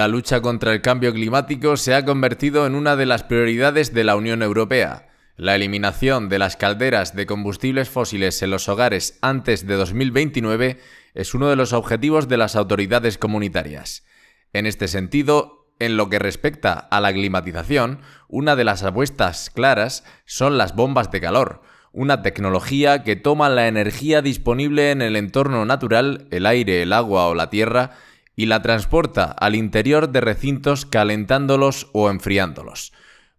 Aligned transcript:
La 0.00 0.08
lucha 0.08 0.40
contra 0.40 0.72
el 0.72 0.80
cambio 0.80 1.12
climático 1.12 1.76
se 1.76 1.94
ha 1.94 2.06
convertido 2.06 2.66
en 2.66 2.74
una 2.74 2.96
de 2.96 3.04
las 3.04 3.22
prioridades 3.22 3.92
de 3.92 4.02
la 4.02 4.16
Unión 4.16 4.42
Europea. 4.42 5.10
La 5.36 5.54
eliminación 5.54 6.30
de 6.30 6.38
las 6.38 6.56
calderas 6.56 7.14
de 7.14 7.26
combustibles 7.26 7.90
fósiles 7.90 8.40
en 8.40 8.50
los 8.50 8.70
hogares 8.70 9.18
antes 9.20 9.66
de 9.66 9.74
2029 9.74 10.78
es 11.12 11.34
uno 11.34 11.50
de 11.50 11.56
los 11.56 11.74
objetivos 11.74 12.28
de 12.28 12.38
las 12.38 12.56
autoridades 12.56 13.18
comunitarias. 13.18 14.06
En 14.54 14.64
este 14.64 14.88
sentido, 14.88 15.70
en 15.78 15.98
lo 15.98 16.08
que 16.08 16.18
respecta 16.18 16.72
a 16.72 17.02
la 17.02 17.12
climatización, 17.12 18.00
una 18.26 18.56
de 18.56 18.64
las 18.64 18.82
apuestas 18.82 19.50
claras 19.50 20.04
son 20.24 20.56
las 20.56 20.74
bombas 20.74 21.10
de 21.10 21.20
calor, 21.20 21.60
una 21.92 22.22
tecnología 22.22 23.04
que 23.04 23.16
toma 23.16 23.50
la 23.50 23.68
energía 23.68 24.22
disponible 24.22 24.92
en 24.92 25.02
el 25.02 25.16
entorno 25.16 25.66
natural, 25.66 26.26
el 26.30 26.46
aire, 26.46 26.80
el 26.80 26.94
agua 26.94 27.26
o 27.26 27.34
la 27.34 27.50
tierra, 27.50 27.98
y 28.36 28.46
la 28.46 28.62
transporta 28.62 29.24
al 29.24 29.54
interior 29.54 30.10
de 30.10 30.20
recintos 30.20 30.86
calentándolos 30.86 31.88
o 31.92 32.10
enfriándolos. 32.10 32.92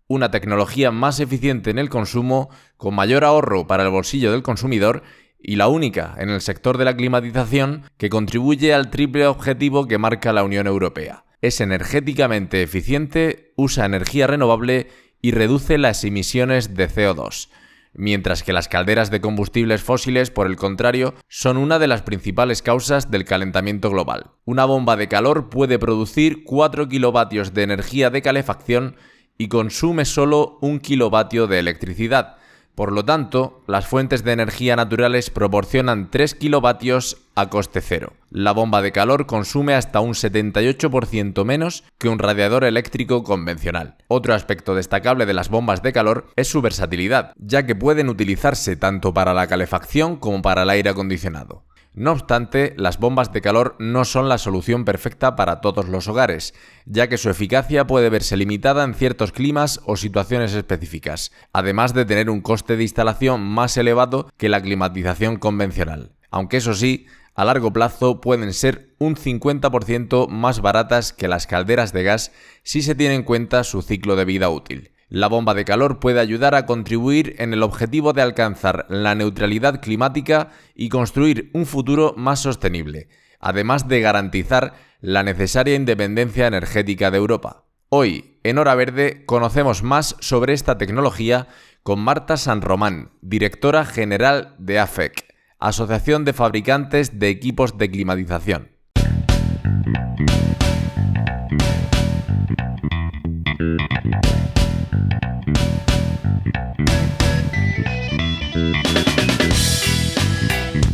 Una 0.07 0.31
tecnología 0.31 0.91
más 0.91 1.19
eficiente 1.19 1.69
en 1.69 1.79
el 1.79 1.89
consumo, 1.89 2.49
con 2.77 2.95
mayor 2.95 3.23
ahorro 3.23 3.67
para 3.67 3.83
el 3.83 3.89
bolsillo 3.89 4.31
del 4.31 4.43
consumidor 4.43 5.03
y 5.39 5.55
la 5.55 5.67
única 5.67 6.15
en 6.17 6.29
el 6.29 6.41
sector 6.41 6.77
de 6.77 6.85
la 6.85 6.95
climatización 6.95 7.83
que 7.97 8.09
contribuye 8.09 8.73
al 8.73 8.89
triple 8.89 9.25
objetivo 9.25 9.87
que 9.87 9.97
marca 9.97 10.33
la 10.33 10.43
Unión 10.43 10.67
Europea. 10.67 11.23
Es 11.41 11.61
energéticamente 11.61 12.61
eficiente, 12.61 13.53
usa 13.55 13.85
energía 13.85 14.27
renovable 14.27 14.89
y 15.21 15.31
reduce 15.31 15.77
las 15.77 16.03
emisiones 16.03 16.75
de 16.75 16.89
CO2 16.89 17.49
mientras 17.93 18.43
que 18.43 18.53
las 18.53 18.67
calderas 18.67 19.11
de 19.11 19.21
combustibles 19.21 19.81
fósiles, 19.81 20.31
por 20.31 20.47
el 20.47 20.55
contrario, 20.55 21.13
son 21.27 21.57
una 21.57 21.79
de 21.79 21.87
las 21.87 22.01
principales 22.01 22.61
causas 22.61 23.11
del 23.11 23.25
calentamiento 23.25 23.89
global. 23.89 24.31
Una 24.45 24.65
bomba 24.65 24.95
de 24.95 25.07
calor 25.07 25.49
puede 25.49 25.79
producir 25.79 26.43
4 26.43 26.87
kilovatios 26.87 27.53
de 27.53 27.63
energía 27.63 28.09
de 28.09 28.21
calefacción 28.21 28.95
y 29.37 29.47
consume 29.47 30.05
solo 30.05 30.57
1 30.61 30.81
kilovatio 30.81 31.47
de 31.47 31.59
electricidad, 31.59 32.37
por 32.75 32.91
lo 32.91 33.03
tanto, 33.05 33.61
las 33.67 33.87
fuentes 33.87 34.23
de 34.23 34.31
energía 34.31 34.75
naturales 34.75 35.29
proporcionan 35.29 36.09
3 36.09 36.35
kilovatios 36.35 37.17
a 37.35 37.49
coste 37.49 37.81
cero. 37.81 38.13
La 38.29 38.51
bomba 38.51 38.81
de 38.81 38.91
calor 38.91 39.25
consume 39.25 39.73
hasta 39.73 39.99
un 39.99 40.13
78% 40.13 41.43
menos 41.45 41.83
que 41.97 42.09
un 42.09 42.19
radiador 42.19 42.63
eléctrico 42.63 43.23
convencional. 43.23 43.95
Otro 44.07 44.33
aspecto 44.33 44.75
destacable 44.75 45.25
de 45.25 45.33
las 45.33 45.49
bombas 45.49 45.81
de 45.81 45.93
calor 45.93 46.27
es 46.35 46.47
su 46.47 46.61
versatilidad, 46.61 47.33
ya 47.37 47.65
que 47.65 47.75
pueden 47.75 48.09
utilizarse 48.09 48.75
tanto 48.75 49.13
para 49.13 49.33
la 49.33 49.47
calefacción 49.47 50.17
como 50.17 50.41
para 50.41 50.63
el 50.63 50.69
aire 50.69 50.89
acondicionado. 50.89 51.63
No 51.93 52.13
obstante, 52.13 52.73
las 52.77 52.99
bombas 52.99 53.33
de 53.33 53.41
calor 53.41 53.75
no 53.77 54.05
son 54.05 54.29
la 54.29 54.37
solución 54.37 54.85
perfecta 54.85 55.35
para 55.35 55.59
todos 55.59 55.89
los 55.89 56.07
hogares, 56.07 56.53
ya 56.85 57.09
que 57.09 57.17
su 57.17 57.29
eficacia 57.29 57.85
puede 57.85 58.09
verse 58.09 58.37
limitada 58.37 58.85
en 58.85 58.93
ciertos 58.93 59.33
climas 59.33 59.81
o 59.85 59.97
situaciones 59.97 60.53
específicas, 60.53 61.33
además 61.51 61.93
de 61.93 62.05
tener 62.05 62.29
un 62.29 62.39
coste 62.39 62.77
de 62.77 62.83
instalación 62.83 63.41
más 63.41 63.75
elevado 63.75 64.29
que 64.37 64.47
la 64.47 64.61
climatización 64.61 65.35
convencional. 65.35 66.13
Aunque 66.29 66.57
eso 66.57 66.73
sí, 66.73 67.07
a 67.35 67.43
largo 67.43 67.73
plazo 67.73 68.21
pueden 68.21 68.53
ser 68.53 68.93
un 68.97 69.15
50% 69.15 70.29
más 70.29 70.61
baratas 70.61 71.11
que 71.11 71.27
las 71.27 71.45
calderas 71.45 71.91
de 71.91 72.03
gas 72.03 72.31
si 72.63 72.81
se 72.81 72.95
tiene 72.95 73.15
en 73.15 73.23
cuenta 73.23 73.65
su 73.65 73.81
ciclo 73.81 74.15
de 74.15 74.23
vida 74.23 74.49
útil. 74.49 74.90
La 75.11 75.27
bomba 75.27 75.53
de 75.53 75.65
calor 75.65 75.99
puede 75.99 76.21
ayudar 76.21 76.55
a 76.55 76.65
contribuir 76.65 77.35
en 77.39 77.51
el 77.51 77.63
objetivo 77.63 78.13
de 78.13 78.21
alcanzar 78.21 78.85
la 78.87 79.13
neutralidad 79.13 79.81
climática 79.81 80.51
y 80.73 80.87
construir 80.87 81.51
un 81.53 81.65
futuro 81.65 82.13
más 82.15 82.39
sostenible, 82.39 83.09
además 83.41 83.89
de 83.89 83.99
garantizar 83.99 84.73
la 85.01 85.23
necesaria 85.23 85.75
independencia 85.75 86.47
energética 86.47 87.11
de 87.11 87.17
Europa. 87.17 87.65
Hoy, 87.89 88.39
en 88.43 88.57
Hora 88.57 88.73
Verde, 88.73 89.25
conocemos 89.25 89.83
más 89.83 90.15
sobre 90.21 90.53
esta 90.53 90.77
tecnología 90.77 91.49
con 91.83 91.99
Marta 91.99 92.37
San 92.37 92.61
Román, 92.61 93.11
directora 93.19 93.83
general 93.83 94.55
de 94.59 94.79
AFEC, 94.79 95.25
Asociación 95.59 96.23
de 96.23 96.31
Fabricantes 96.31 97.19
de 97.19 97.27
Equipos 97.27 97.77
de 97.77 97.91
Climatización. 97.91 98.69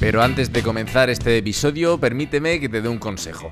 Pero 0.08 0.24
antes 0.24 0.54
de 0.54 0.64
comenzar 0.64 1.10
este 1.10 1.38
episodio, 1.38 1.98
permíteme 1.98 2.62
que 2.62 2.70
te 2.70 2.82
dé 2.82 2.88
un 2.88 2.98
consejo. 2.98 3.50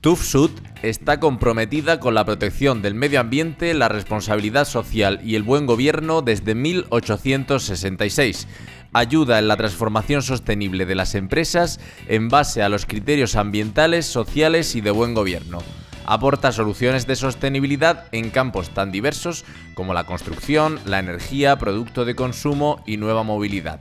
TUFSUD 0.00 0.50
está 0.82 1.20
comprometida 1.20 2.00
con 2.00 2.14
la 2.14 2.24
protección 2.24 2.80
del 2.80 2.94
medio 2.94 3.20
ambiente, 3.20 3.74
la 3.74 3.90
responsabilidad 3.90 4.64
social 4.64 5.20
y 5.22 5.34
el 5.34 5.42
buen 5.42 5.66
gobierno 5.66 6.22
desde 6.22 6.54
1866. 6.54 8.48
Ayuda 8.94 9.38
en 9.38 9.48
la 9.48 9.58
transformación 9.58 10.22
sostenible 10.22 10.86
de 10.86 10.94
las 10.94 11.14
empresas 11.14 11.80
en 12.08 12.30
base 12.30 12.62
a 12.62 12.70
los 12.70 12.86
criterios 12.86 13.36
ambientales, 13.36 14.06
sociales 14.06 14.74
y 14.76 14.80
de 14.80 14.92
buen 14.92 15.12
gobierno. 15.12 15.58
Aporta 16.06 16.50
soluciones 16.50 17.06
de 17.06 17.16
sostenibilidad 17.16 18.06
en 18.12 18.30
campos 18.30 18.70
tan 18.70 18.90
diversos 18.90 19.44
como 19.74 19.92
la 19.92 20.04
construcción, 20.04 20.80
la 20.86 20.98
energía, 20.98 21.58
producto 21.58 22.06
de 22.06 22.14
consumo 22.14 22.82
y 22.86 22.96
nueva 22.96 23.22
movilidad. 23.22 23.80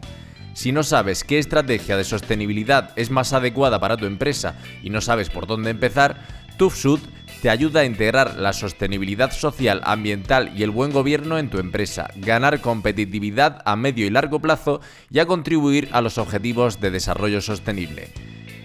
Si 0.59 0.73
no 0.73 0.83
sabes 0.83 1.23
qué 1.23 1.39
estrategia 1.39 1.95
de 1.95 2.03
sostenibilidad 2.03 2.91
es 2.97 3.11
más 3.11 3.31
adecuada 3.31 3.79
para 3.79 3.95
tu 3.95 4.05
empresa 4.05 4.55
y 4.83 4.89
no 4.89 4.99
sabes 4.99 5.29
por 5.29 5.47
dónde 5.47 5.69
empezar, 5.69 6.17
TUFSUD 6.57 6.99
te 7.41 7.49
ayuda 7.49 7.79
a 7.79 7.85
integrar 7.85 8.35
la 8.35 8.51
sostenibilidad 8.51 9.31
social, 9.31 9.79
ambiental 9.85 10.51
y 10.57 10.63
el 10.63 10.71
buen 10.71 10.91
gobierno 10.91 11.37
en 11.37 11.49
tu 11.49 11.59
empresa, 11.59 12.09
ganar 12.17 12.59
competitividad 12.59 13.61
a 13.63 13.77
medio 13.77 14.05
y 14.05 14.09
largo 14.09 14.41
plazo 14.41 14.81
y 15.09 15.19
a 15.19 15.25
contribuir 15.25 15.87
a 15.93 16.01
los 16.01 16.17
objetivos 16.17 16.81
de 16.81 16.91
desarrollo 16.91 17.39
sostenible. 17.39 18.09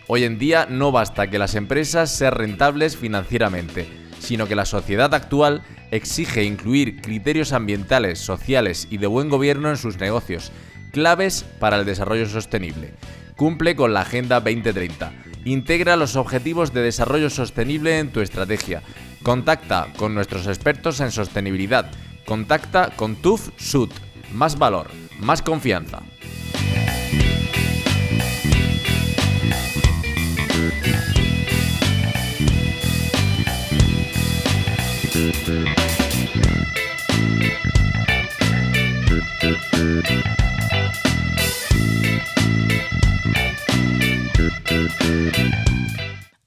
Hoy 0.08 0.24
en 0.24 0.40
día 0.40 0.66
no 0.68 0.90
basta 0.90 1.30
que 1.30 1.38
las 1.38 1.54
empresas 1.54 2.10
sean 2.10 2.32
rentables 2.32 2.96
financieramente, 2.96 3.86
sino 4.18 4.48
que 4.48 4.56
la 4.56 4.64
sociedad 4.64 5.14
actual 5.14 5.62
exige 5.92 6.42
incluir 6.42 7.00
criterios 7.02 7.52
ambientales, 7.52 8.18
sociales 8.18 8.88
y 8.90 8.98
de 8.98 9.06
buen 9.06 9.28
gobierno 9.28 9.70
en 9.70 9.76
sus 9.76 10.00
negocios 10.00 10.50
claves 10.94 11.44
para 11.58 11.76
el 11.76 11.84
desarrollo 11.84 12.26
sostenible. 12.26 12.94
Cumple 13.36 13.74
con 13.74 13.92
la 13.92 14.02
Agenda 14.02 14.40
2030. 14.40 15.12
Integra 15.44 15.96
los 15.96 16.14
objetivos 16.14 16.72
de 16.72 16.82
desarrollo 16.82 17.30
sostenible 17.30 17.98
en 17.98 18.12
tu 18.12 18.20
estrategia. 18.20 18.80
Contacta 19.24 19.88
con 19.96 20.14
nuestros 20.14 20.46
expertos 20.46 21.00
en 21.00 21.10
sostenibilidad. 21.10 21.90
Contacta 22.24 22.90
con 22.94 23.16
TUF 23.16 23.50
Sud. 23.56 23.90
Más 24.32 24.56
valor, 24.56 24.86
más 25.18 25.42
confianza. 25.42 26.00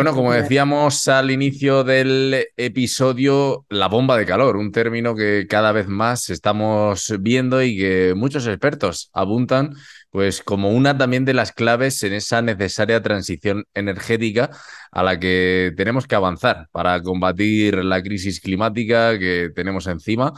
Bueno, 0.00 0.14
como 0.14 0.32
decíamos 0.32 1.08
al 1.08 1.30
inicio 1.30 1.84
del 1.84 2.46
episodio, 2.56 3.66
la 3.68 3.86
bomba 3.86 4.16
de 4.16 4.24
calor, 4.24 4.56
un 4.56 4.72
término 4.72 5.14
que 5.14 5.46
cada 5.46 5.72
vez 5.72 5.88
más 5.88 6.30
estamos 6.30 7.12
viendo 7.20 7.62
y 7.62 7.76
que 7.76 8.14
muchos 8.16 8.46
expertos 8.46 9.10
apuntan 9.12 9.74
pues 10.08 10.40
como 10.42 10.70
una 10.70 10.96
también 10.96 11.26
de 11.26 11.34
las 11.34 11.52
claves 11.52 12.02
en 12.02 12.14
esa 12.14 12.40
necesaria 12.40 13.02
transición 13.02 13.66
energética 13.74 14.48
a 14.90 15.02
la 15.02 15.20
que 15.20 15.74
tenemos 15.76 16.06
que 16.06 16.14
avanzar 16.14 16.68
para 16.72 17.02
combatir 17.02 17.84
la 17.84 18.02
crisis 18.02 18.40
climática 18.40 19.18
que 19.18 19.50
tenemos 19.54 19.86
encima 19.86 20.32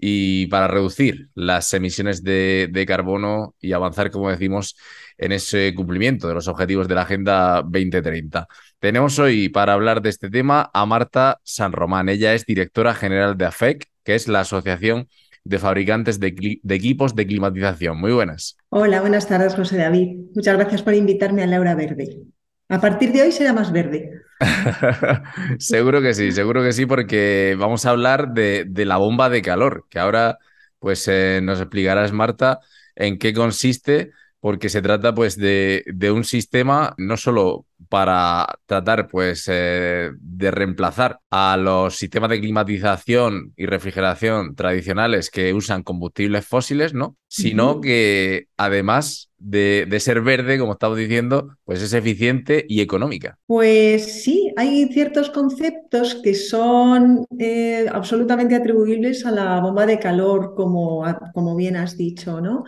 y 0.00 0.46
para 0.46 0.66
reducir 0.66 1.28
las 1.34 1.72
emisiones 1.74 2.22
de, 2.22 2.68
de 2.70 2.86
carbono 2.86 3.54
y 3.60 3.72
avanzar, 3.72 4.10
como 4.10 4.30
decimos, 4.30 4.76
en 5.18 5.32
ese 5.32 5.74
cumplimiento 5.74 6.26
de 6.26 6.34
los 6.34 6.48
objetivos 6.48 6.88
de 6.88 6.94
la 6.94 7.02
Agenda 7.02 7.62
2030. 7.62 8.48
Tenemos 8.78 9.18
hoy 9.18 9.50
para 9.50 9.74
hablar 9.74 10.00
de 10.00 10.08
este 10.08 10.30
tema 10.30 10.70
a 10.72 10.86
Marta 10.86 11.38
San 11.44 11.72
Román. 11.72 12.08
Ella 12.08 12.32
es 12.32 12.46
directora 12.46 12.94
general 12.94 13.36
de 13.36 13.44
AFEC, 13.44 13.86
que 14.02 14.14
es 14.14 14.26
la 14.26 14.40
Asociación 14.40 15.08
de 15.44 15.58
Fabricantes 15.58 16.20
de, 16.20 16.28
Equipos 16.28 17.14
de 17.14 17.26
Climatización. 17.26 17.98
Muy 18.00 18.12
buenas. 18.12 18.56
Hola, 18.70 19.00
buenas 19.00 19.28
tardes, 19.28 19.54
José 19.54 19.76
David. 19.76 20.16
Muchas 20.34 20.56
gracias 20.56 20.82
por 20.82 20.94
invitarme 20.94 21.42
a 21.42 21.46
Laura 21.46 21.74
Verde. 21.74 22.22
A 22.68 22.80
partir 22.80 23.12
de 23.12 23.22
hoy 23.22 23.32
será 23.32 23.52
más 23.52 23.72
verde. 23.72 24.22
seguro 25.58 26.00
que 26.00 26.14
sí, 26.14 26.32
seguro 26.32 26.62
que 26.62 26.72
sí, 26.72 26.86
porque 26.86 27.56
vamos 27.58 27.84
a 27.84 27.90
hablar 27.90 28.32
de, 28.32 28.66
la 28.86 28.96
bomba 28.96 29.28
de 29.28 29.42
calor, 29.42 29.86
que 29.90 29.98
ahora 29.98 30.38
pues 30.78 31.06
eh, 31.08 31.40
nos 31.42 31.60
explicarás, 31.60 32.12
Marta, 32.12 32.60
en 32.94 33.18
qué 33.18 33.34
consiste 33.34 34.12
porque 34.40 34.70
se 34.70 34.82
trata 34.82 35.14
pues 35.14 35.36
de, 35.36 35.84
de, 35.86 36.10
un 36.10 36.24
sistema 36.24 36.94
no 36.96 37.16
solo 37.16 37.66
para 37.88 38.46
tratar 38.66 39.08
pues 39.08 39.44
eh, 39.48 40.10
de 40.18 40.50
reemplazar 40.50 41.20
a 41.30 41.56
los 41.56 41.96
sistemas 41.96 42.30
de 42.30 42.40
climatización 42.40 43.52
y 43.56 43.66
refrigeración 43.66 44.54
tradicionales 44.54 45.30
que 45.30 45.52
usan 45.52 45.82
combustibles 45.82 46.46
fósiles, 46.46 46.94
¿no? 46.94 47.16
Sino 47.28 47.80
que 47.80 48.46
además 48.56 49.30
de, 49.38 49.86
ser 50.00 50.20
verde, 50.20 50.58
como 50.58 50.72
estamos 50.72 50.98
diciendo, 50.98 51.56
pues 51.64 51.82
es 51.82 51.92
eficiente 51.92 52.64
y 52.68 52.80
económica. 52.80 53.38
Pues 53.46 54.22
sí, 54.22 54.52
hay 54.56 54.86
ciertos 54.92 55.30
conceptos 55.30 56.16
que 56.16 56.34
son 56.34 57.24
eh, 57.38 57.86
absolutamente 57.90 58.54
atribuibles 58.54 59.24
a 59.24 59.30
la 59.30 59.60
bomba 59.60 59.86
de 59.86 59.98
calor, 59.98 60.54
como, 60.54 61.04
como 61.32 61.56
bien 61.56 61.76
has 61.76 61.96
dicho, 61.96 62.40
¿no? 62.40 62.64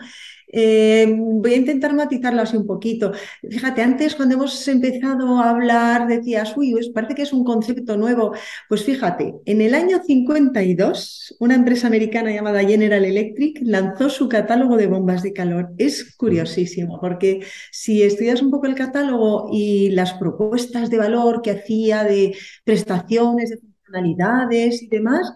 Eh, 0.55 1.07
voy 1.17 1.53
a 1.53 1.57
intentar 1.57 1.93
matizarlo 1.95 2.41
así 2.43 2.55
un 2.55 2.67
poquito. 2.67 3.11
Fíjate, 3.41 3.81
antes 3.81 4.15
cuando 4.15 4.35
hemos 4.35 4.67
empezado 4.67 5.39
a 5.39 5.49
hablar 5.49 6.07
decías, 6.07 6.55
uy, 6.55 6.71
pues 6.73 6.89
parece 6.89 7.15
que 7.15 7.23
es 7.23 7.33
un 7.33 7.43
concepto 7.43 7.97
nuevo. 7.97 8.33
Pues 8.69 8.83
fíjate, 8.83 9.33
en 9.45 9.61
el 9.61 9.73
año 9.73 10.01
52, 10.05 11.35
una 11.39 11.55
empresa 11.55 11.87
americana 11.87 12.31
llamada 12.31 12.63
General 12.63 13.03
Electric 13.03 13.59
lanzó 13.63 14.09
su 14.09 14.29
catálogo 14.29 14.77
de 14.77 14.87
bombas 14.87 15.23
de 15.23 15.33
calor. 15.33 15.73
Es 15.79 16.15
curiosísimo, 16.15 16.99
porque 17.01 17.41
si 17.71 18.03
estudias 18.03 18.41
un 18.43 18.51
poco 18.51 18.67
el 18.67 18.75
catálogo 18.75 19.49
y 19.51 19.89
las 19.91 20.13
propuestas 20.13 20.89
de 20.91 20.97
valor 20.97 21.41
que 21.41 21.51
hacía 21.51 22.03
de 22.03 22.35
prestaciones, 22.63 23.49
de 23.49 23.57
funcionalidades 23.57 24.83
y 24.83 24.87
demás, 24.87 25.33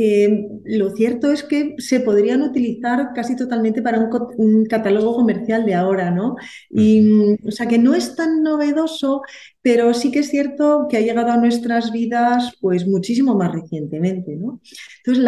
eh, 0.00 0.46
lo 0.64 0.90
cierto 0.90 1.32
es 1.32 1.42
que 1.42 1.74
se 1.78 1.98
podrían 1.98 2.42
utilizar 2.42 3.08
casi 3.16 3.34
totalmente 3.34 3.82
para 3.82 3.98
un, 4.36 4.64
catálogo 4.66 5.16
comercial 5.16 5.66
de 5.66 5.74
ahora, 5.74 6.12
¿no? 6.12 6.36
Y, 6.70 7.36
o 7.44 7.50
sea 7.50 7.66
que 7.66 7.78
no 7.78 7.94
es 7.94 8.14
tan 8.14 8.44
novedoso, 8.44 9.22
pero 9.60 9.92
sí 9.94 10.12
que 10.12 10.20
es 10.20 10.28
cierto 10.28 10.86
que 10.88 10.98
ha 10.98 11.00
llegado 11.00 11.32
a 11.32 11.36
nuestras 11.36 11.90
vidas 11.90 12.52
pues 12.60 12.86
muchísimo 12.86 13.34
más 13.34 13.50
recientemente, 13.50 14.36
¿no? 14.36 14.60
Entonces, 15.04 15.24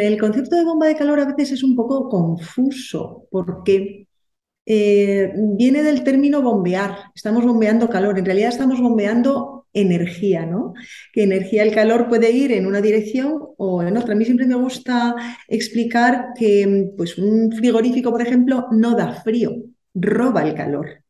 el 0.00 0.18
concepto 0.18 0.56
de 0.56 0.64
bomba 0.64 0.88
de 0.88 0.96
calor 0.96 1.20
a 1.20 1.26
veces 1.26 1.52
es 1.52 1.62
un 1.62 1.76
poco 1.76 2.08
confuso 2.08 3.28
porque 3.30 4.07
eh, 4.70 5.32
viene 5.34 5.82
del 5.82 6.04
término 6.04 6.42
bombear. 6.42 7.10
Estamos 7.14 7.42
bombeando 7.42 7.88
calor. 7.88 8.18
En 8.18 8.26
realidad 8.26 8.50
estamos 8.50 8.78
bombeando 8.78 9.66
energía, 9.72 10.44
¿no? 10.44 10.74
Que 11.10 11.22
energía, 11.22 11.62
el 11.62 11.74
calor 11.74 12.06
puede 12.06 12.30
ir 12.32 12.52
en 12.52 12.66
una 12.66 12.82
dirección 12.82 13.40
o 13.56 13.82
en 13.82 13.96
otra. 13.96 14.12
A 14.12 14.16
mí 14.16 14.26
siempre 14.26 14.46
me 14.46 14.56
gusta 14.56 15.16
explicar 15.48 16.34
que 16.38 16.92
pues, 16.98 17.16
un 17.16 17.50
frigorífico, 17.50 18.10
por 18.10 18.20
ejemplo, 18.20 18.66
no 18.70 18.94
da 18.94 19.14
frío, 19.22 19.56
roba 19.94 20.42
el 20.42 20.54
calor. 20.54 21.02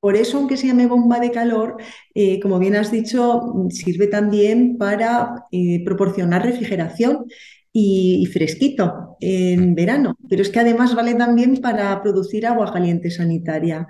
Por 0.00 0.16
eso, 0.16 0.38
aunque 0.38 0.56
se 0.56 0.68
llame 0.68 0.86
bomba 0.86 1.20
de 1.20 1.32
calor, 1.32 1.76
eh, 2.14 2.40
como 2.40 2.58
bien 2.58 2.76
has 2.76 2.90
dicho, 2.90 3.52
sirve 3.68 4.06
también 4.06 4.78
para 4.78 5.44
eh, 5.52 5.84
proporcionar 5.84 6.42
refrigeración 6.42 7.26
y, 7.78 8.24
fresquito 8.32 9.16
en 9.20 9.74
verano. 9.74 10.16
Pero 10.30 10.40
es 10.42 10.48
que 10.48 10.60
además 10.60 10.94
vale 10.94 11.14
también 11.14 11.58
para 11.58 12.02
producir 12.02 12.46
agua 12.46 12.72
caliente 12.72 13.10
sanitaria. 13.10 13.86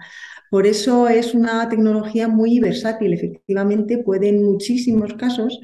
Por 0.51 0.67
eso 0.67 1.09
es 1.09 1.35
una 1.35 1.69
tecnología 1.69 2.27
muy 2.27 2.59
versátil. 2.59 3.13
Efectivamente, 3.13 3.99
puede 3.99 4.31
en 4.31 4.43
muchísimos 4.45 5.15
casos 5.15 5.61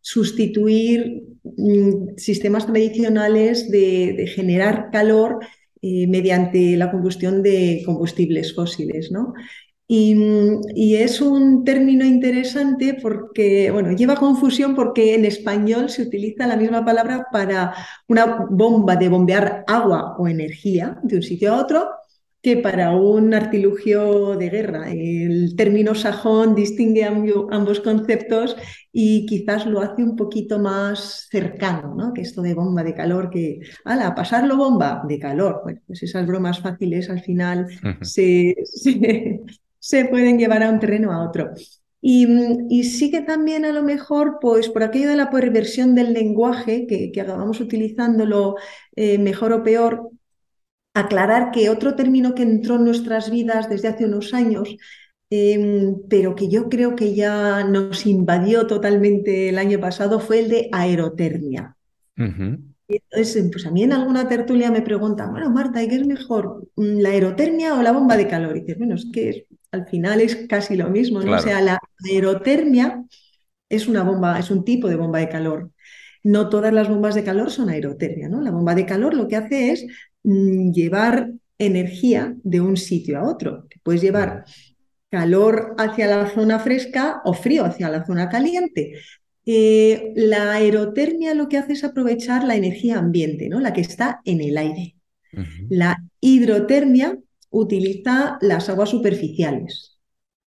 sustituir 0.00 1.22
mm, 1.44 2.16
sistemas 2.16 2.66
tradicionales 2.66 3.70
de, 3.70 4.26
generar 4.34 4.90
calor 4.90 5.38
eh, 5.80 6.08
mediante 6.08 6.76
la 6.76 6.90
combustión 6.90 7.40
de 7.40 7.82
combustibles 7.86 8.52
fósiles. 8.52 9.12
¿no? 9.12 9.32
Y, 9.92 10.94
es 10.94 11.20
un 11.20 11.64
término 11.64 12.04
interesante 12.04 12.96
porque, 13.02 13.72
bueno, 13.72 13.90
lleva 13.90 14.14
confusión 14.14 14.76
porque 14.76 15.16
en 15.16 15.24
español 15.24 15.90
se 15.90 16.02
utiliza 16.02 16.46
la 16.46 16.56
misma 16.56 16.84
palabra 16.84 17.26
para 17.32 17.74
una 18.06 18.46
bomba 18.48 18.94
de 18.94 19.08
bombear 19.08 19.64
agua 19.66 20.14
o 20.16 20.28
energía 20.28 21.00
de 21.02 21.16
un 21.16 21.22
sitio 21.22 21.52
a 21.52 21.56
otro 21.56 21.88
que 22.40 22.56
para 22.56 22.92
un 22.92 23.34
artilugio 23.34 24.36
de 24.36 24.48
guerra. 24.48 24.92
El 24.92 25.56
término 25.56 25.96
sajón 25.96 26.54
distingue 26.54 27.04
ambos 27.04 27.80
conceptos 27.80 28.56
y 28.92 29.26
quizás 29.26 29.66
lo 29.66 29.80
hace 29.80 30.04
un 30.04 30.14
poquito 30.14 30.60
más 30.60 31.26
cercano, 31.30 31.94
¿no? 31.96 32.14
Que 32.14 32.22
esto 32.22 32.42
de 32.42 32.54
bomba 32.54 32.84
de 32.84 32.94
calor, 32.94 33.28
que, 33.28 33.60
ala, 33.84 34.14
pasarlo 34.14 34.56
bomba 34.56 35.02
de 35.08 35.18
calor. 35.18 35.60
Bueno, 35.64 35.80
pues 35.86 36.02
esas 36.04 36.26
bromas 36.28 36.60
fáciles 36.60 37.10
al 37.10 37.20
final 37.20 37.66
se, 38.02 38.54
se, 38.64 39.40
pueden 40.04 40.38
llevar 40.38 40.62
a 40.62 40.70
un 40.70 40.78
terreno 40.78 41.12
a 41.12 41.26
otro. 41.26 41.50
Y, 42.02 42.26
y, 42.70 42.84
sí 42.84 43.10
que 43.10 43.20
también 43.20 43.64
a 43.64 43.72
lo 43.72 43.82
mejor, 43.82 44.38
pues 44.40 44.70
por 44.70 44.82
aquello 44.82 45.10
de 45.10 45.16
la 45.16 45.30
perversión 45.30 45.94
del 45.94 46.14
lenguaje, 46.14 46.86
que, 46.86 47.12
que 47.12 47.20
acabamos 47.20 47.60
utilizándolo 47.60 48.56
eh, 48.96 49.18
mejor 49.18 49.52
o 49.52 49.62
peor, 49.62 50.10
aclarar 50.94 51.50
que 51.50 51.70
otro 51.70 51.94
término 51.94 52.34
que 52.34 52.42
entró 52.42 52.76
en 52.76 52.84
nuestras 52.84 53.30
vidas 53.30 53.68
desde 53.68 53.88
hace 53.88 54.06
unos 54.06 54.34
años, 54.34 54.76
em, 55.30 55.96
pero 56.08 56.34
que 56.34 56.48
yo 56.48 56.68
creo 56.68 56.96
que 56.96 57.14
ya 57.14 57.64
nos 57.64 58.06
invadió 58.06 58.66
totalmente 58.66 59.48
el 59.48 59.58
año 59.58 59.78
pasado, 59.80 60.20
fue 60.20 60.40
el 60.40 60.48
de 60.48 60.68
aerotermia. 60.72 61.76
Entonces, 62.96 63.48
pues 63.52 63.66
a 63.66 63.70
mí 63.70 63.82
en 63.82 63.92
alguna 63.92 64.28
tertulia 64.28 64.70
me 64.70 64.82
preguntan, 64.82 65.30
bueno, 65.32 65.50
Marta, 65.50 65.82
¿y 65.82 65.88
qué 65.88 65.96
es 65.96 66.06
mejor, 66.06 66.68
la 66.76 67.10
aerotermia 67.10 67.74
o 67.74 67.82
la 67.82 67.92
bomba 67.92 68.16
de 68.16 68.28
calor? 68.28 68.56
Y 68.56 68.60
dices, 68.60 68.78
bueno, 68.78 68.94
es 68.94 69.06
que 69.12 69.46
al 69.72 69.86
final 69.88 70.20
es 70.20 70.46
casi 70.48 70.76
lo 70.76 70.88
mismo, 70.90 71.20
¿no? 71.20 71.36
O 71.36 71.38
sea, 71.38 71.60
la 71.60 71.78
aerotermia 72.10 73.04
es 73.68 73.88
una 73.88 74.02
bomba, 74.02 74.38
es 74.38 74.50
un 74.50 74.64
tipo 74.64 74.88
de 74.88 74.96
bomba 74.96 75.20
de 75.20 75.28
calor. 75.28 75.70
No 76.22 76.48
todas 76.48 76.72
las 76.72 76.88
bombas 76.88 77.14
de 77.14 77.24
calor 77.24 77.50
son 77.50 77.70
aerotermia, 77.70 78.28
¿no? 78.28 78.40
La 78.42 78.50
bomba 78.50 78.74
de 78.74 78.86
calor 78.86 79.14
lo 79.14 79.28
que 79.28 79.36
hace 79.36 79.70
es 79.72 79.86
Mm, 80.22 80.72
llevar 80.72 81.30
energía 81.58 82.34
de 82.42 82.60
un 82.60 82.76
sitio 82.76 83.18
a 83.18 83.24
otro. 83.24 83.66
Puedes 83.82 84.02
llevar 84.02 84.44
calor 85.10 85.74
hacia 85.78 86.06
la 86.06 86.28
zona 86.30 86.58
fresca 86.60 87.20
o 87.24 87.32
frío 87.34 87.64
hacia 87.64 87.88
la 87.88 88.04
zona 88.04 88.28
caliente. 88.28 88.94
Eh, 89.46 90.12
la 90.16 90.52
aerotermia 90.52 91.34
lo 91.34 91.48
que 91.48 91.56
hace 91.56 91.72
es 91.72 91.84
aprovechar 91.84 92.44
la 92.44 92.56
energía 92.56 92.98
ambiente, 92.98 93.48
¿no? 93.48 93.60
la 93.60 93.72
que 93.72 93.80
está 93.80 94.20
en 94.24 94.40
el 94.40 94.56
aire. 94.56 94.96
La 95.68 96.02
hidrotermia 96.20 97.16
utiliza 97.50 98.38
las 98.40 98.68
aguas 98.68 98.90
superficiales 98.90 99.98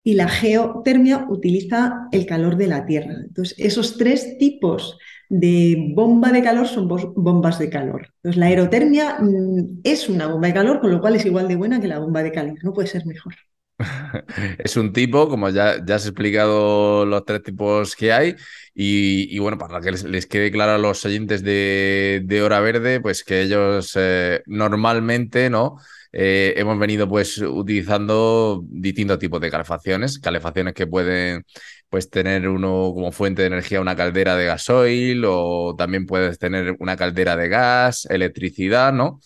y 0.03 0.15
la 0.15 0.27
geotermia 0.27 1.27
utiliza 1.29 2.07
el 2.11 2.25
calor 2.25 2.57
de 2.57 2.67
la 2.67 2.85
tierra. 2.85 3.13
Entonces, 3.23 3.55
esos 3.59 3.97
tres 3.97 4.37
tipos 4.39 4.97
de 5.29 5.93
bomba 5.95 6.31
de 6.31 6.41
calor 6.41 6.67
son 6.67 6.87
bombas 6.87 7.59
de 7.59 7.69
calor. 7.69 8.07
Entonces, 8.17 8.37
la 8.39 8.47
aerotermia 8.47 9.19
mm, 9.19 9.81
es 9.83 10.09
una 10.09 10.27
bomba 10.27 10.47
de 10.47 10.53
calor, 10.53 10.81
con 10.81 10.91
lo 10.91 10.99
cual 11.01 11.15
es 11.15 11.25
igual 11.25 11.47
de 11.47 11.55
buena 11.55 11.79
que 11.79 11.87
la 11.87 11.99
bomba 11.99 12.23
de 12.23 12.31
calor, 12.31 12.57
no 12.63 12.73
puede 12.73 12.87
ser 12.87 13.05
mejor. 13.05 13.35
es 14.59 14.77
un 14.77 14.93
tipo, 14.93 15.29
como 15.29 15.49
ya, 15.49 15.83
ya 15.85 15.95
has 15.95 16.05
explicado 16.05 17.05
los 17.05 17.25
tres 17.25 17.43
tipos 17.43 17.95
que 17.95 18.11
hay, 18.11 18.35
y, 18.73 19.37
bueno, 19.39 19.57
para 19.57 19.81
que 19.81 19.91
les, 19.91 20.25
quede 20.27 20.51
claro 20.51 20.73
a 20.73 20.77
los 20.77 21.05
oyentes 21.05 21.43
de, 21.43 22.41
Hora 22.43 22.61
Verde, 22.61 23.01
pues 23.01 23.23
que 23.23 23.41
ellos 23.41 23.93
eh, 23.95 24.41
normalmente, 24.45 25.49
¿no? 25.49 25.77
Eh, 26.13 26.55
hemos 26.57 26.77
venido 26.77 27.07
pues 27.07 27.37
utilizando 27.37 28.61
distintos 28.67 29.17
tipos 29.17 29.39
de 29.39 29.49
calefacciones, 29.49 30.19
calefacciones 30.19 30.73
que 30.73 30.85
pueden 30.85 31.45
pues 31.89 32.09
tener 32.09 32.49
uno 32.49 32.91
como 32.93 33.11
fuente 33.13 33.43
de 33.43 33.47
energía 33.47 33.79
una 33.79 33.95
caldera 33.95 34.35
de 34.35 34.45
gasoil 34.45 35.23
o 35.25 35.73
también 35.77 36.05
puedes 36.05 36.37
tener 36.37 36.75
una 36.79 36.97
caldera 36.97 37.37
de 37.37 37.47
gas, 37.47 38.05
electricidad, 38.09 38.91
¿no? 38.91 39.21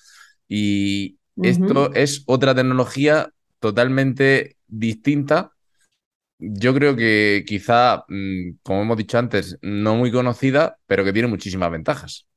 Y 0.47 1.17
esto 1.41 1.93
es 1.93 2.24
otra 2.27 2.53
tecnología 2.55 3.29
totalmente 3.65 4.57
distinta. 4.67 5.51
Yo 6.38 6.74
creo 6.74 6.95
que 6.95 7.43
quizá, 7.48 8.05
mm, 8.07 8.57
como 8.62 8.81
hemos 8.84 8.98
dicho 8.98 9.17
antes, 9.17 9.57
no 9.62 9.95
muy 9.95 10.12
conocida, 10.12 10.77
pero 10.86 11.03
que 11.03 11.13
tiene 11.13 11.27
muchísimas 11.27 11.72
ventajas. 11.72 12.27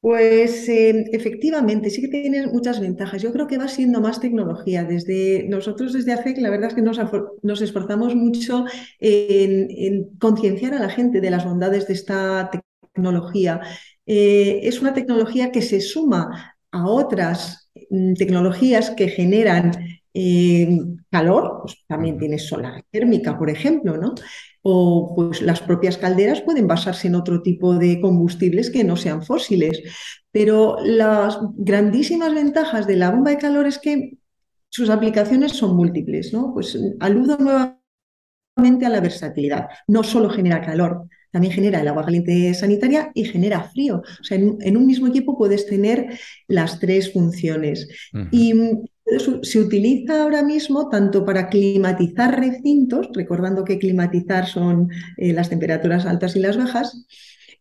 Pues 0.00 0.66
em, 0.68 1.04
efectivamente, 1.12 1.90
sí 1.90 2.00
que 2.00 2.08
tiene 2.08 2.46
muchas 2.46 2.80
ventajas. 2.80 3.20
Yo 3.20 3.32
creo 3.32 3.46
que 3.46 3.58
va 3.58 3.68
siendo 3.68 4.00
más 4.00 4.18
tecnología. 4.18 4.84
Desde 4.84 5.46
nosotros 5.46 5.92
desde 5.92 6.12
AFEC, 6.14 6.38
la 6.38 6.48
verdad 6.48 6.68
es 6.68 6.74
que 6.74 6.80
nos, 6.80 7.60
esforzamos 7.60 8.14
mucho 8.14 8.64
en, 8.98 10.16
concienciar 10.18 10.72
a 10.72 10.78
la 10.80 10.88
gente 10.88 11.20
de 11.20 11.30
las 11.30 11.44
bondades 11.44 11.86
de 11.86 11.92
esta 11.94 12.50
tecnología. 12.94 13.60
Eh, 14.06 14.60
es 14.62 14.80
una 14.80 14.94
tecnología 14.94 15.52
que 15.52 15.60
se 15.60 15.80
suma 15.82 16.56
a 16.70 16.86
otras 16.86 17.69
tecnologías 18.16 18.90
que 18.90 19.08
generan 19.08 19.72
eh, 20.14 20.78
calor, 21.10 21.60
pues 21.62 21.84
también 21.86 22.18
tienes 22.18 22.46
solar 22.46 22.84
térmica, 22.90 23.38
por 23.38 23.50
ejemplo, 23.50 23.96
¿no? 23.96 24.14
O 24.62 25.14
pues 25.16 25.42
las 25.42 25.60
propias 25.60 25.98
calderas 25.98 26.42
pueden 26.42 26.66
basarse 26.66 27.08
en 27.08 27.14
otro 27.14 27.42
tipo 27.42 27.74
de 27.74 28.00
combustibles 28.00 28.70
que 28.70 28.84
no 28.84 28.96
sean 28.96 29.22
fósiles. 29.22 29.82
Pero 30.32 30.76
las 30.82 31.38
grandísimas 31.56 32.34
ventajas 32.34 32.86
de 32.86 32.96
la 32.96 33.10
bomba 33.10 33.30
de 33.30 33.38
calor 33.38 33.66
es 33.66 33.78
que 33.78 34.18
sus 34.68 34.90
aplicaciones 34.90 35.52
son 35.52 35.76
múltiples, 35.76 36.32
¿no? 36.32 36.52
Pues 36.54 36.78
aludo 37.00 37.38
nuevamente 37.38 38.86
a 38.86 38.90
la 38.90 39.00
versatilidad. 39.00 39.68
No 39.88 40.02
solo 40.04 40.30
genera 40.30 40.60
calor, 40.62 41.08
también 41.30 41.52
genera 41.52 41.80
el 41.80 41.88
agua 41.88 42.04
caliente 42.04 42.52
sanitaria 42.54 43.10
y 43.14 43.24
genera 43.24 43.64
frío. 43.64 44.02
O 44.20 44.24
sea, 44.24 44.38
en, 44.38 44.76
un 44.76 44.86
mismo 44.86 45.06
equipo 45.06 45.36
puedes 45.36 45.66
tener 45.66 46.18
las 46.48 46.80
tres 46.80 47.12
funciones. 47.12 47.88
Y 48.30 48.54
se 49.42 49.58
utiliza 49.58 50.22
ahora 50.22 50.42
mismo 50.42 50.88
tanto 50.88 51.24
para 51.24 51.48
climatizar 51.48 52.38
recintos, 52.38 53.08
recordando 53.12 53.64
que 53.64 53.78
climatizar 53.78 54.46
son 54.46 54.88
eh, 55.16 55.32
las 55.32 55.48
temperaturas 55.48 56.06
altas 56.06 56.36
y 56.36 56.40
las 56.40 56.56
bajas, 56.56 57.06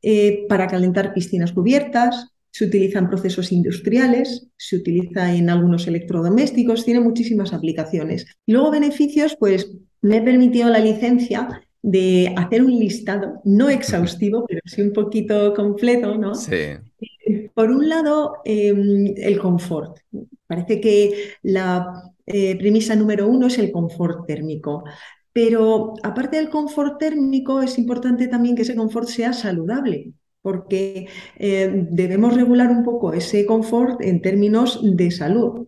eh, 0.01 0.45
para 0.47 0.67
calentar 0.67 1.13
piscinas 1.13 1.51
cubiertas, 1.51 2.27
se 2.51 2.65
utiliza 2.65 2.99
en 2.99 3.09
procesos 3.09 3.51
industriales, 3.51 4.47
se 4.57 4.77
utiliza 4.77 5.33
en 5.33 5.49
algunos 5.49 5.87
electrodomésticos, 5.87 6.85
tiene 6.85 6.99
muchísimas 6.99 7.53
aplicaciones. 7.53 8.25
Y 8.45 8.53
luego 8.53 8.71
beneficios, 8.71 9.35
pues 9.39 9.71
me 10.01 10.17
he 10.17 10.21
permitido 10.21 10.69
la 10.69 10.79
licencia 10.79 11.61
de 11.81 12.33
hacer 12.37 12.63
un 12.63 12.71
listado, 12.71 13.41
no 13.45 13.69
exhaustivo, 13.69 14.45
pero 14.47 14.61
sí 14.65 14.81
un 14.81 14.93
poquito 14.93 15.53
completo, 15.53 16.17
¿no? 16.17 16.35
Sí. 16.35 16.55
Eh, 16.55 17.49
por 17.53 17.71
un 17.71 17.87
lado, 17.87 18.37
em, 18.45 19.13
el 19.17 19.39
confort. 19.39 19.99
Parece 20.47 20.81
que 20.81 21.33
la 21.43 22.11
eh, 22.25 22.57
premisa 22.57 22.95
número 22.95 23.27
uno 23.27 23.47
es 23.47 23.57
el 23.59 23.71
confort 23.71 24.25
térmico. 24.27 24.83
Pero 25.31 25.93
aparte 26.03 26.37
del 26.37 26.49
confort 26.49 26.99
térmico, 26.99 27.61
es 27.61 27.77
importante 27.77 28.27
también 28.27 28.55
que 28.55 28.63
ese 28.63 28.75
confort 28.75 29.07
sea 29.07 29.31
saludable, 29.31 30.13
porque 30.41 31.07
eh, 31.37 31.87
debemos 31.91 32.35
regular 32.35 32.69
un 32.71 32.83
poco 32.83 33.13
ese 33.13 33.45
confort 33.45 34.01
en 34.01 34.21
términos 34.21 34.79
de 34.83 35.11
salud. 35.11 35.67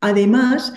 Además, 0.00 0.74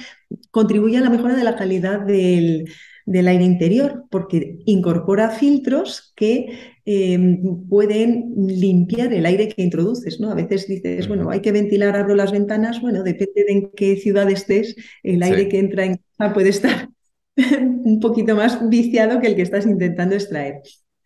contribuye 0.52 0.98
a 0.98 1.02
la 1.02 1.10
mejora 1.10 1.36
de 1.36 1.44
la 1.44 1.56
calidad 1.56 2.02
del, 2.02 2.66
del 3.06 3.28
aire 3.28 3.44
interior, 3.44 4.06
porque 4.10 4.60
incorpora 4.66 5.30
filtros 5.30 6.14
que 6.16 6.74
eh, 6.86 7.40
pueden 7.70 8.34
limpiar 8.36 9.14
el 9.14 9.26
aire 9.26 9.50
que 9.50 9.62
introduces. 9.62 10.20
¿no? 10.20 10.32
A 10.32 10.36
veces 10.36 10.68
dices, 10.68 11.08
bueno, 11.08 11.30
hay 11.30 11.42
que 11.42 11.52
ventilar, 11.52 11.96
abro 11.96 12.16
las 12.16 12.32
ventanas. 12.32 12.82
Bueno, 12.82 13.04
depende 13.04 13.44
de 13.46 13.54
en 13.54 13.72
qué 13.72 13.96
ciudad 13.98 14.30
estés, 14.30 14.76
el 15.04 15.24
aire 15.24 15.50
que 15.50 15.60
entra 15.60 15.86
en 15.86 16.00
casa 16.18 16.34
puede 16.34 16.50
estar 16.50 16.90
un 17.38 18.00
poquito 18.00 18.36
más 18.36 18.70
viciado 18.70 19.20
que 19.20 19.28
el 19.28 19.36
que 19.36 19.42
estás 19.42 19.66
intentando 19.66 20.16
extraer. 20.16 20.62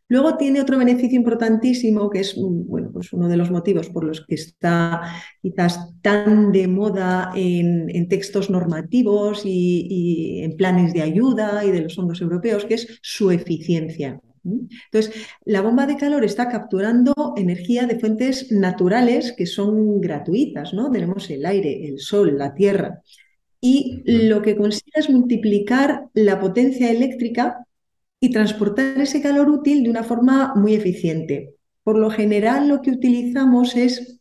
Luego 0.10 0.38
tiene 0.38 0.62
otro 0.62 0.78
beneficio 0.78 1.18
importantísimo, 1.18 2.10
que 2.10 2.22
es 2.22 2.38
mm, 2.38 2.68
bueno, 2.68 2.92
pues 2.94 3.12
uno 3.12 3.28
de 3.28 3.38
los 3.38 3.52
motivos 3.52 3.90
por 3.90 4.06
los 4.06 4.26
que 4.26 4.36
está 4.36 5.02
quizás 5.42 5.94
tan 6.02 6.52
de 6.52 6.68
moda 6.68 7.32
en, 7.36 8.08
textos 8.08 8.50
normativos 8.50 9.42
y, 9.44 10.42
en 10.44 10.56
planes 10.56 10.94
de 10.94 11.02
ayuda 11.02 11.66
y 11.66 11.72
de 11.72 11.82
los 11.82 11.96
fondos 11.96 12.22
europeos, 12.22 12.66
que 12.66 12.76
es 12.76 13.00
su 13.02 13.32
eficiencia. 13.32 14.22
Entonces, 14.46 15.14
la 15.44 15.62
bomba 15.62 15.86
de 15.86 15.98
calor 15.98 16.24
está 16.24 16.48
capturando 16.48 17.14
energía 17.36 17.86
de 17.86 18.00
fuentes 18.00 18.50
naturales 18.50 19.34
que 19.34 19.46
son 19.46 20.00
gratuitas, 20.00 20.74
¿no? 20.74 20.90
Tenemos 20.90 21.30
el 21.30 21.46
aire, 21.46 21.86
el 21.86 22.00
sol, 22.00 22.38
la 22.38 22.54
tierra. 22.54 23.02
Y 23.60 24.04
lo 24.06 24.42
que 24.42 24.56
consigue 24.56 24.92
es 24.96 25.10
multiplicar 25.10 26.06
la 26.14 26.40
potencia 26.40 26.90
eléctrica 26.92 27.67
y 28.20 28.32
transportar 28.32 29.00
ese 29.00 29.22
calor 29.22 29.50
útil 29.50 29.84
de 29.84 29.90
una 29.90 30.04
forma 30.04 30.54
muy 30.56 30.74
eficiente. 30.74 31.56
Por 31.84 31.98
lo 31.98 32.10
general 32.10 32.68
lo 32.68 32.82
que 32.82 32.92
utilizamos 32.92 33.76
es 33.76 34.20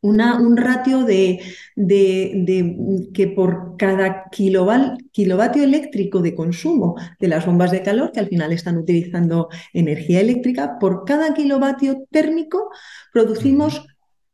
una, 0.00 0.38
un 0.40 0.56
ratio 0.56 1.04
de, 1.04 1.40
de, 1.74 2.76
que 3.12 3.28
por 3.28 3.76
cada 3.76 4.26
kilovatio 4.30 5.64
eléctrico 5.64 6.20
de 6.20 6.34
consumo 6.34 6.96
de 7.18 7.28
las 7.28 7.46
bombas 7.46 7.70
de 7.70 7.82
calor, 7.82 8.12
que 8.12 8.20
al 8.20 8.28
final 8.28 8.52
están 8.52 8.78
utilizando 8.78 9.48
energía 9.72 10.20
eléctrica, 10.20 10.78
por 10.78 11.04
cada 11.04 11.34
kilovatio 11.34 12.06
térmico 12.10 12.70
producimos 13.12 13.84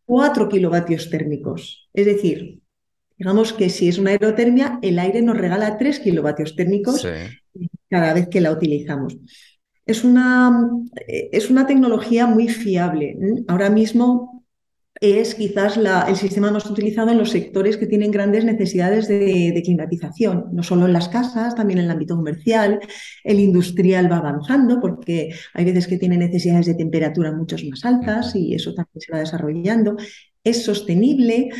4 0.04 0.48
kilovatios 0.48 1.10
térmicos. 1.10 1.88
Es 1.94 2.06
decir, 2.06 2.60
digamos 3.16 3.52
que 3.52 3.70
si 3.70 3.88
es 3.88 3.98
una 3.98 4.10
aerotermia, 4.10 4.78
el 4.82 4.98
aire 4.98 5.22
nos 5.22 5.38
regala 5.38 5.78
3 5.78 6.00
kilovatios 6.00 6.54
térmicos 6.54 7.06
cada 7.92 8.14
vez 8.14 8.28
que 8.28 8.40
la 8.40 8.50
utilizamos. 8.50 9.18
Es 9.84 10.02
una, 10.02 10.70
es 11.06 11.50
una 11.50 11.66
tecnología 11.66 12.26
muy 12.26 12.48
fiable. 12.48 13.18
Ahora 13.48 13.68
mismo 13.68 14.46
es 14.98 15.34
quizás 15.34 15.76
la, 15.76 16.06
el 16.08 16.16
sistema 16.16 16.50
más 16.50 16.64
utilizado 16.64 17.10
en 17.10 17.18
los 17.18 17.30
sectores 17.30 17.76
que 17.76 17.86
tienen 17.86 18.10
grandes 18.10 18.46
necesidades 18.46 19.08
de, 19.08 19.60
climatización, 19.62 20.46
no 20.52 20.62
solo 20.62 20.86
en 20.86 20.94
las 20.94 21.10
casas, 21.10 21.54
también 21.54 21.80
en 21.80 21.86
el 21.86 21.90
ámbito 21.90 22.16
comercial. 22.16 22.80
El 23.24 23.40
industrial 23.40 24.10
va 24.10 24.18
avanzando 24.18 24.80
porque 24.80 25.34
hay 25.52 25.64
veces 25.66 25.86
que 25.86 25.98
tiene 25.98 26.16
necesidades 26.16 26.64
de 26.66 26.74
temperatura 26.74 27.30
mucho 27.32 27.56
más 27.68 27.84
altas 27.84 28.34
y 28.34 28.54
eso 28.54 28.72
también 28.72 29.00
se 29.00 29.12
va 29.12 29.18
desarrollando. 29.18 29.96
Es 30.42 30.64
sostenible. 30.64 31.50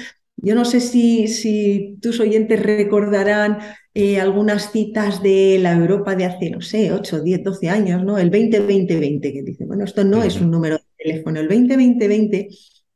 Yo 0.43 0.57
no 0.57 0.65
sé 0.65 0.81
si, 0.81 1.29
si 1.29 1.99
tus 2.03 2.19
oyentes 2.19 2.61
recordarán 2.61 3.59
eh, 3.95 4.21
algunas 4.21 4.73
citas 4.73 5.23
de 5.23 5.59
la 5.61 5.73
Europa 5.73 6.17
de 6.17 6.25
hace, 6.25 6.51
no 6.51 6.61
sé, 6.61 6.93
8, 6.93 7.23
10, 7.23 7.45
12 7.45 7.69
años, 7.69 8.05
¿no? 8.05 8.19
El 8.19 8.33
20-20-20, 8.33 9.21
que 9.21 9.43
dice, 9.43 9.65
bueno, 9.65 9.85
esto 9.85 10.03
no 10.03 10.25
es 10.25 10.41
un 10.41 10.51
número 10.51 10.79
de 10.79 10.85
teléfono. 10.99 11.39
El 11.39 11.49
20-20-20 11.49 12.49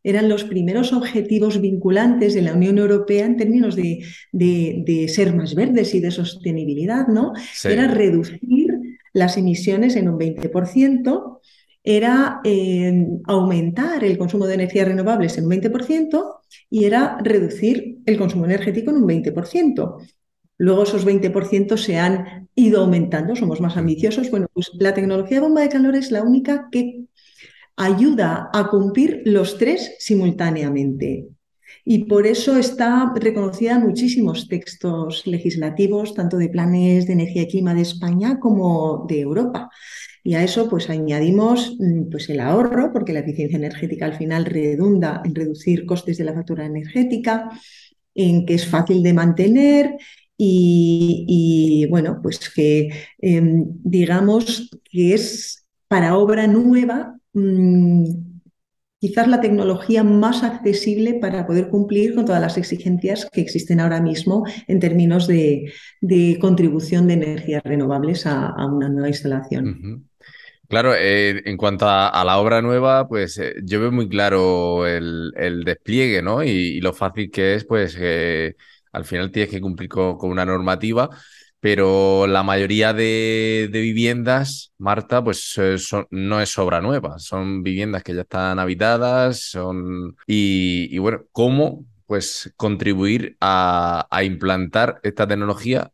eran 0.03 0.29
los 0.29 0.43
primeros 0.43 0.93
objetivos 0.93 1.61
vinculantes 1.61 2.35
de 2.35 2.43
la 2.43 2.55
Unión 2.55 2.79
Europea 2.79 3.27
en 3.27 3.37
términos 3.37 3.77
de, 3.77 4.05
de, 4.33 5.09
ser 5.09 5.35
más 5.35 5.55
verdes 5.55 5.95
y 5.95 6.01
de 6.01 6.11
sostenibilidad, 6.11 7.07
¿no? 7.07 7.33
Era 7.65 7.87
reducir 7.87 8.69
las 9.13 9.37
emisiones 9.37 9.95
en 9.97 10.09
un 10.09 10.19
20%, 10.19 11.41
era 11.85 12.41
eh, 12.43 13.07
aumentar 13.25 14.03
el 14.03 14.19
consumo 14.19 14.47
de 14.47 14.55
energías 14.55 14.89
renovables 14.89 15.39
en 15.39 15.45
un 15.45 15.53
20% 15.53 16.36
y 16.71 16.85
era 16.85 17.19
reducir 17.23 17.99
el 18.07 18.19
consumo 18.19 18.45
energético 18.45 18.91
en 18.91 18.97
un 18.99 19.07
20%. 19.07 19.97
Luego 20.59 20.85
esos 20.85 21.05
20% 21.05 21.77
se 21.77 21.99
han 21.99 22.49
ido 22.55 22.81
aumentando, 22.81 23.37
somos 23.37 23.61
más 23.61 23.77
ambiciosos. 23.77 24.31
Bueno, 24.31 24.49
pues 24.53 24.71
la 24.79 24.95
tecnología 24.95 25.37
de 25.37 25.43
bomba 25.43 25.61
de 25.61 25.69
calor 25.69 25.95
es 25.97 26.11
la 26.11 26.23
única 26.23 26.69
que 26.71 27.05
ayuda 27.77 28.51
a 28.53 28.69
cumplir 28.69 29.23
los 29.27 29.59
tres 29.59 29.97
simultáneamente. 29.99 31.29
Y 31.85 32.05
por 32.05 32.27
eso 32.27 32.57
está 32.57 33.13
reconocida 33.15 33.73
en 33.73 33.83
muchísimos 33.83 34.49
textos 34.49 35.27
legislativos, 35.27 36.15
tanto 36.15 36.37
de 36.37 36.49
planes 36.49 37.07
de 37.07 37.13
energía 37.13 37.43
y 37.43 37.49
clima 37.49 37.75
de 37.75 37.83
España 37.83 38.41
como 38.41 39.07
de 39.09 39.21
Europa. 39.21 39.69
Y 40.27 40.35
a 40.35 40.43
eso 40.43 40.69
pues 40.69 40.91
añadimos 40.91 41.77
mm, 41.79 42.11
pues, 42.11 42.29
el 42.31 42.41
ahorro, 42.41 42.93
porque 42.93 43.13
la 43.13 43.21
eficiencia 43.21 43.59
energética 43.59 44.07
al 44.07 44.15
final 44.15 44.45
redunda 44.45 45.23
en 45.25 45.37
reducir 45.37 45.87
costes 45.87 46.19
de 46.19 46.25
la 46.25 46.35
factura 46.35 46.67
energética, 46.67 47.49
en 48.13 48.45
que 48.45 48.55
es 48.55 48.67
fácil 48.67 49.05
de 49.05 49.13
mantener 49.13 49.97
y, 50.37 51.87
bueno, 51.91 52.19
pues 52.23 52.51
que 52.51 52.91
em, 53.19 53.67
digamos 53.85 54.69
que 54.91 55.15
es 55.15 55.65
para 55.87 56.17
obra 56.17 56.49
nueva 56.49 57.17
mm, 57.33 58.05
quizás 58.99 59.29
la 59.29 59.41
tecnología 59.41 60.03
más 60.03 60.43
accesible 60.43 61.15
para 61.21 61.47
poder 61.47 61.69
cumplir 61.69 62.17
con 62.17 62.25
todas 62.25 62.41
las 62.41 62.59
exigencias 62.59 63.29
que 63.31 63.43
existen 63.43 63.79
ahora 63.79 64.01
mismo 64.01 64.45
en 64.67 64.81
términos 64.81 65.29
de, 65.29 65.73
contribución 66.41 67.07
de 67.07 67.15
energías 67.15 67.63
renovables 67.63 68.27
a, 68.27 68.53
una 68.67 68.89
nueva 68.89 69.09
instalación. 69.09 70.09
Claro, 70.69 70.95
eh, 70.95 71.43
en 71.45 71.57
cuanto 71.57 71.87
a, 71.89 72.25
la 72.25 72.39
obra 72.39 72.61
nueva, 72.63 73.07
pues 73.09 73.39
eh, 73.39 73.55
yo 73.63 73.81
veo 73.81 73.93
muy 73.93 74.09
claro 74.09 74.87
el, 74.87 75.63
despliegue, 75.65 76.23
¿no? 76.23 76.43
Y, 76.43 76.81
lo 76.81 76.93
fácil 76.93 77.31
que 77.31 77.55
es, 77.55 77.65
pues 77.65 77.97
al 78.97 79.05
final 79.05 79.31
tienes 79.31 79.51
que 79.51 79.61
cumplir 79.61 79.89
con, 79.89 80.17
una 80.23 80.45
normativa, 80.47 81.11
pero 81.61 82.27
la 82.27 82.43
mayoría 82.43 82.93
de, 82.93 83.69
viviendas, 83.71 84.73
Marta, 84.79 85.23
pues 85.23 85.55
eh, 85.59 85.77
no 86.11 86.41
es 86.41 86.57
obra 86.59 86.81
nueva, 86.81 87.19
son 87.19 87.63
viviendas 87.63 88.03
que 88.03 88.15
ya 88.15 88.23
están 88.23 88.59
habitadas, 88.59 89.41
son... 89.51 90.17
Y, 90.27 90.97
bueno, 90.99 91.25
¿cómo 91.33 91.85
pues 92.07 92.53
contribuir 92.57 93.37
a, 93.41 94.07
implantar 94.25 95.01
esta 95.03 95.27
tecnología 95.27 95.91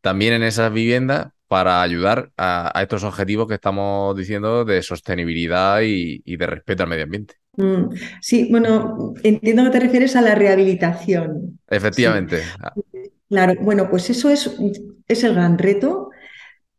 también 0.00 0.34
en 0.34 0.42
esas 0.42 0.72
viviendas 0.72 1.28
para 1.48 1.82
ayudar 1.82 2.30
a, 2.36 2.72
estos 2.82 3.04
objetivos 3.04 3.46
que 3.46 3.54
estamos 3.54 4.16
diciendo 4.16 4.64
de 4.64 4.82
sostenibilidad 4.82 5.80
y, 5.82 6.36
de 6.36 6.46
respeto 6.46 6.82
al 6.82 6.88
medio 6.88 7.04
ambiente. 7.04 7.34
Mm, 7.56 7.94
sí, 8.20 8.48
bueno, 8.50 9.14
entiendo 9.22 9.64
que 9.64 9.70
te 9.70 9.80
refieres 9.80 10.16
a 10.16 10.22
la 10.22 10.34
rehabilitación. 10.34 11.58
Efectivamente. 11.68 12.42
Claro, 13.28 13.54
bueno, 13.60 13.88
pues 13.90 14.10
eso 14.10 14.30
es, 14.30 14.50
es, 15.08 15.24
el 15.24 15.34
gran 15.34 15.58
reto 15.58 16.10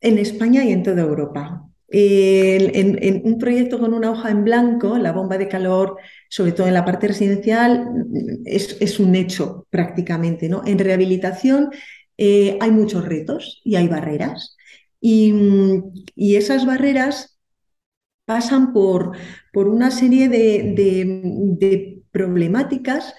en 0.01 0.17
España 0.17 0.63
y 0.63 0.71
en 0.71 0.83
toda 0.83 1.01
Europa. 1.01 1.63
En, 1.89 3.21
un 3.23 3.37
proyecto 3.39 3.79
con 3.79 3.93
una 3.93 4.11
hoja 4.11 4.29
en 4.29 4.43
blanco, 4.43 4.97
la 4.97 5.13
bomba 5.13 5.37
de 5.37 5.47
calor, 5.47 5.97
sobre 6.29 6.51
todo 6.51 6.67
en 6.67 6.73
la 6.73 6.83
parte 6.83 7.07
residencial, 7.07 7.87
es, 8.45 8.77
es 8.81 8.99
un 8.99 9.15
hecho 9.15 9.65
prácticamente. 9.69 10.49
¿no? 10.49 10.63
En 10.65 10.79
rehabilitación 10.79 11.69
eh, 12.17 12.57
hay 12.59 12.71
muchos 12.71 13.05
retos 13.05 13.61
y 13.63 13.75
hay 13.75 13.87
barreras. 13.87 14.56
Y, 14.99 15.33
esas 16.35 16.65
barreras 16.65 17.39
pasan 18.25 18.73
por, 18.73 19.17
por 19.53 19.67
una 19.67 19.91
serie 19.91 20.29
de, 20.29 22.01
problemáticas 22.11 23.13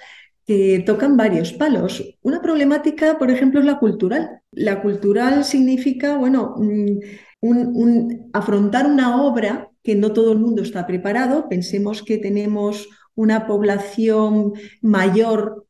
que 0.46 0.82
tocan 0.84 1.16
varios 1.16 1.52
palos. 1.52 2.02
Una 2.22 2.40
problemática, 2.42 3.18
por 3.18 3.30
ejemplo, 3.30 3.60
es 3.60 3.66
la 3.66 3.78
cultural. 3.78 4.40
La 4.50 4.82
cultural 4.82 5.44
significa, 5.44 6.16
bueno, 6.16 6.56
mm, 6.58 8.30
afrontar 8.32 8.86
una 8.86 9.22
obra 9.22 9.70
que 9.82 9.94
no 9.94 10.12
todo 10.12 10.32
el 10.32 10.38
mundo 10.38 10.62
está 10.62 10.86
preparado. 10.86 11.48
Pensemos 11.48 12.02
que 12.02 12.18
tenemos 12.18 12.88
una 13.14 13.46
población 13.46 14.52
mayor 14.80 15.66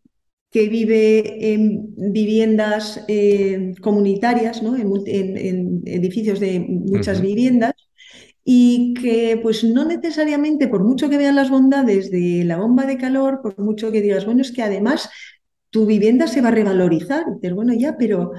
que 0.50 0.69
vive 0.69 1.52
en 1.52 1.95
viviendas 1.97 3.05
eh, 3.09 3.75
comunitarias, 3.81 4.62
¿no? 4.62 4.76
en, 4.76 5.83
edificios 5.85 6.40
de 6.40 6.61
muchas 6.61 7.21
viviendas, 7.21 7.75
y 8.45 8.95
que 8.95 9.38
pues 9.43 9.62
no 9.62 9.85
necesariamente, 9.85 10.69
por 10.69 10.83
mucho 10.83 11.11
que 11.11 11.19
vean 11.19 11.37
las 11.37 11.50
bondades 11.50 12.11
de 12.11 12.45
la 12.45 12.57
bomba 12.57 12.87
de 12.87 12.97
calor, 12.97 13.40
por 13.43 13.59
mucho 13.59 13.93
que 13.93 14.00
digas, 14.00 14.25
bueno, 14.25 14.40
es 14.40 14.52
que 14.52 14.62
además 14.62 15.11
tu 15.69 15.85
vivienda 15.85 16.26
se 16.26 16.40
va 16.40 16.49
a 16.49 16.52
revalorizar. 16.52 17.25
Y 17.28 17.35
dices, 17.35 17.52
bueno, 17.52 17.75
ya, 17.75 17.99
pero 17.99 18.33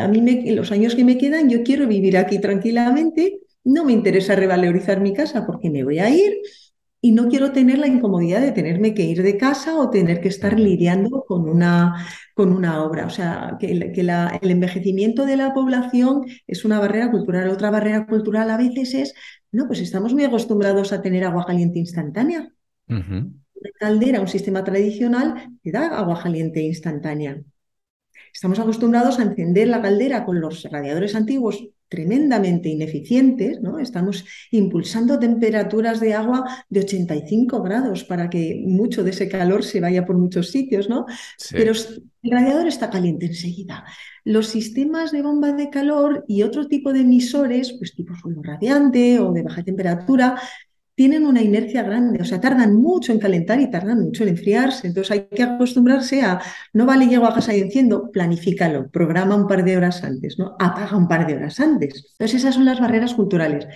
a 0.00 0.08
mí 0.08 0.22
me, 0.22 0.48
en 0.48 0.54
los 0.54 0.70
años 0.70 0.94
que 0.94 1.04
me 1.04 1.18
quedan 1.18 1.50
yo 1.50 1.64
quiero 1.64 1.88
vivir 1.88 2.16
aquí 2.16 2.38
tranquilamente, 2.38 3.40
no 3.64 3.84
me 3.84 3.92
interesa 3.92 4.36
revalorizar 4.36 5.00
mi 5.00 5.12
casa 5.12 5.44
porque 5.44 5.70
me 5.70 5.82
voy 5.82 5.98
a 5.98 6.08
ir 6.08 6.38
y 7.00 7.12
no 7.12 7.28
quiero 7.28 7.52
tener 7.52 7.78
la 7.78 7.86
incomodidad 7.86 8.40
de 8.40 8.52
tenerme 8.52 8.92
que 8.94 9.04
ir 9.04 9.22
de 9.22 9.36
casa 9.36 9.76
o 9.78 9.90
tener 9.90 10.20
que 10.20 10.28
estar 10.28 10.58
lidiando 10.58 11.24
con 11.26 11.48
una, 11.48 12.06
con 12.34 12.52
una 12.52 12.82
obra. 12.82 13.06
O 13.06 13.10
sea, 13.10 13.56
que, 13.60 13.70
el 13.70 14.50
envejecimiento 14.50 15.24
de 15.24 15.36
la 15.36 15.54
población 15.54 16.24
es 16.46 16.64
una 16.64 16.80
barrera 16.80 17.10
cultural. 17.10 17.50
Otra 17.50 17.70
barrera 17.70 18.06
cultural 18.06 18.50
a 18.50 18.56
veces 18.56 18.94
es, 18.94 19.14
no, 19.52 19.66
pues 19.66 19.80
estamos 19.80 20.12
muy 20.12 20.24
acostumbrados 20.24 20.92
a 20.92 21.00
tener 21.00 21.24
agua 21.24 21.46
caliente 21.46 21.78
instantánea. 21.78 22.52
Una 22.88 23.70
caldera, 23.78 24.20
un 24.20 24.28
sistema 24.28 24.64
tradicional, 24.64 25.50
te 25.62 25.70
da 25.70 25.98
agua 25.98 26.20
caliente 26.20 26.60
instantánea. 26.62 27.40
Estamos 28.32 28.58
acostumbrados 28.58 29.18
a 29.18 29.22
encender 29.22 29.68
la 29.68 29.80
caldera 29.82 30.24
con 30.24 30.40
los 30.40 30.64
radiadores 30.64 31.14
antiguos 31.14 31.68
tremendamente 31.88 32.68
ineficientes, 32.68 33.60
¿no? 33.60 33.78
Estamos 33.78 34.24
impulsando 34.50 35.18
temperaturas 35.18 36.00
de 36.00 36.14
agua 36.14 36.44
de 36.68 36.80
85 36.80 37.62
grados 37.62 38.04
para 38.04 38.28
que 38.30 38.62
mucho 38.66 39.02
de 39.02 39.10
ese 39.10 39.28
calor 39.28 39.64
se 39.64 39.80
vaya 39.80 40.04
por 40.04 40.18
muchos 40.18 40.50
sitios, 40.50 40.88
¿no? 40.88 41.06
Pero 41.50 41.72
el 41.72 42.30
radiador 42.30 42.66
está 42.66 42.90
caliente 42.90 43.26
enseguida. 43.26 43.84
Los 44.24 44.48
sistemas 44.48 45.10
de 45.10 45.22
bomba 45.22 45.52
de 45.52 45.70
calor 45.70 46.24
y 46.28 46.42
otro 46.42 46.68
tipo 46.68 46.92
de 46.92 47.00
emisores, 47.00 47.72
pues 47.78 47.94
tipo 47.94 48.14
suelo 48.14 48.42
radiante 48.42 49.18
o 49.20 49.32
de 49.32 49.42
baja 49.42 49.62
temperatura, 49.62 50.38
tienen 50.98 51.24
una 51.24 51.40
inercia 51.40 51.84
grande, 51.84 52.20
o 52.20 52.24
sea, 52.24 52.40
tardan 52.40 52.74
mucho 52.74 53.12
en 53.12 53.20
calentar 53.20 53.60
y 53.60 53.70
tardan 53.70 54.00
mucho 54.00 54.24
en 54.24 54.30
enfriarse. 54.30 54.88
Entonces 54.88 55.12
hay 55.12 55.28
que 55.28 55.44
acostumbrarse 55.44 56.22
a, 56.22 56.40
no 56.72 56.86
vale, 56.86 57.06
llego 57.06 57.24
a 57.24 57.32
casa 57.32 57.54
y 57.54 57.60
enciendo, 57.60 58.10
planifícalo, 58.10 58.90
programa 58.90 59.36
un 59.36 59.46
par 59.46 59.64
de 59.64 59.76
horas 59.76 60.02
antes, 60.02 60.40
¿no? 60.40 60.56
Apaga 60.58 60.96
un 60.96 61.06
par 61.06 61.24
de 61.24 61.36
horas 61.36 61.60
antes. 61.60 62.04
Entonces 62.18 62.40
esas 62.40 62.56
son 62.56 62.64
las 62.64 62.80
barreras 62.80 63.14
culturales. 63.14 63.68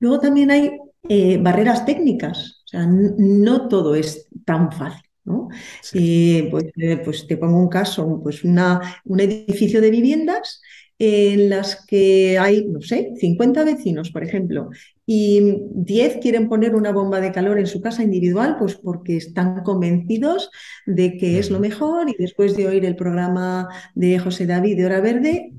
Luego 0.00 0.18
también 0.18 0.50
hay 0.50 0.72
eh, 1.08 1.38
barreras 1.40 1.86
técnicas, 1.86 2.64
o 2.64 2.66
sea, 2.66 2.86
no 2.88 3.68
todo 3.68 3.94
es 3.94 4.26
tan 4.44 4.72
fácil. 4.72 5.04
¿no? 5.24 5.50
Eh, 5.94 6.48
pues, 6.50 6.64
eh, 6.76 6.96
pues, 7.04 7.26
te 7.28 7.36
pongo 7.36 7.56
un 7.60 7.68
caso, 7.68 8.20
pues 8.20 8.42
una, 8.42 8.80
un 9.04 9.20
edificio 9.20 9.80
de 9.80 9.92
viviendas 9.92 10.60
en 10.98 11.50
las 11.50 11.86
que 11.86 12.36
hay, 12.36 12.66
no 12.66 12.80
sé, 12.80 13.12
50 13.16 13.62
vecinos, 13.62 14.10
por 14.10 14.24
ejemplo, 14.24 14.70
y 15.10 15.62
10 15.70 16.18
quieren 16.18 16.50
poner 16.50 16.74
una 16.74 16.92
bomba 16.92 17.18
de 17.18 17.32
calor 17.32 17.58
en 17.58 17.66
su 17.66 17.80
casa 17.80 18.02
individual, 18.02 18.56
pues 18.58 18.74
porque 18.74 19.16
están 19.16 19.62
convencidos 19.62 20.50
de 20.84 21.16
que 21.16 21.38
es 21.38 21.50
lo 21.50 21.60
mejor 21.60 22.10
y 22.10 22.16
después 22.18 22.54
de 22.58 22.66
oír 22.66 22.84
el 22.84 22.94
programa 22.94 23.68
de 23.94 24.18
José 24.18 24.44
David 24.44 24.76
de 24.76 24.84
Hora 24.84 25.00
Verde, 25.00 25.54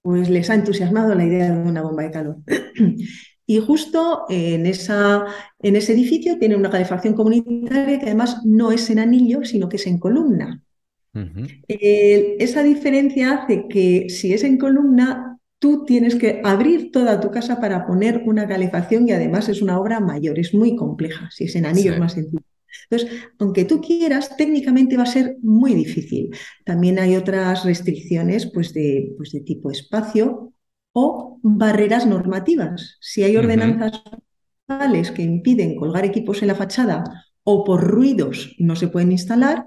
pues 0.00 0.30
les 0.30 0.48
ha 0.48 0.54
entusiasmado 0.54 1.12
la 1.16 1.24
idea 1.24 1.50
de 1.50 1.58
una 1.58 1.82
bomba 1.82 2.04
de 2.04 2.10
calor. 2.12 2.36
Y 3.46 3.58
justo 3.58 4.24
en, 4.30 4.64
esa, 4.64 5.26
en 5.58 5.76
ese 5.76 5.92
edificio 5.92 6.38
tiene 6.38 6.56
una 6.56 6.70
calefacción 6.70 7.12
comunitaria 7.12 7.98
que 7.98 8.06
además 8.06 8.40
no 8.46 8.72
es 8.72 8.88
en 8.88 8.98
anillo, 8.98 9.44
sino 9.44 9.68
que 9.68 9.76
es 9.76 9.86
en 9.86 9.98
columna. 9.98 10.62
Eh, 11.68 12.36
esa 12.38 12.62
diferencia 12.62 13.32
hace 13.32 13.66
que 13.68 14.06
si 14.08 14.32
es 14.32 14.44
en 14.44 14.56
columna, 14.56 15.33
tú 15.58 15.84
tienes 15.84 16.14
que 16.16 16.40
abrir 16.44 16.90
toda 16.92 17.20
tu 17.20 17.30
casa 17.30 17.60
para 17.60 17.86
poner 17.86 18.22
una 18.26 18.46
calefacción 18.46 19.08
y 19.08 19.12
además 19.12 19.48
es 19.48 19.62
una 19.62 19.78
obra 19.80 20.00
mayor, 20.00 20.38
es 20.38 20.54
muy 20.54 20.76
compleja. 20.76 21.28
Si 21.30 21.44
es 21.44 21.56
en 21.56 21.66
anillo 21.66 21.92
es 21.92 21.98
más 21.98 22.12
sencillo. 22.12 22.42
Entonces, 22.90 23.22
aunque 23.38 23.64
tú 23.64 23.80
quieras, 23.80 24.36
técnicamente 24.36 24.96
va 24.96 25.04
a 25.04 25.06
ser 25.06 25.36
muy 25.42 25.74
difícil. 25.74 26.30
También 26.64 26.98
hay 26.98 27.16
otras 27.16 27.64
restricciones 27.64 28.50
pues 28.52 28.74
de, 28.74 29.14
pues 29.16 29.32
de 29.32 29.40
tipo 29.40 29.70
espacio 29.70 30.52
o 30.92 31.38
barreras 31.42 32.06
normativas. 32.06 32.98
Si 33.00 33.22
hay 33.22 33.36
ordenanzas 33.36 34.02
que 35.14 35.22
impiden 35.22 35.76
colgar 35.76 36.04
equipos 36.04 36.42
en 36.42 36.48
la 36.48 36.54
fachada 36.54 37.04
o 37.42 37.64
por 37.64 37.82
ruidos 37.82 38.54
no 38.58 38.76
se 38.76 38.88
pueden 38.88 39.12
instalar, 39.12 39.66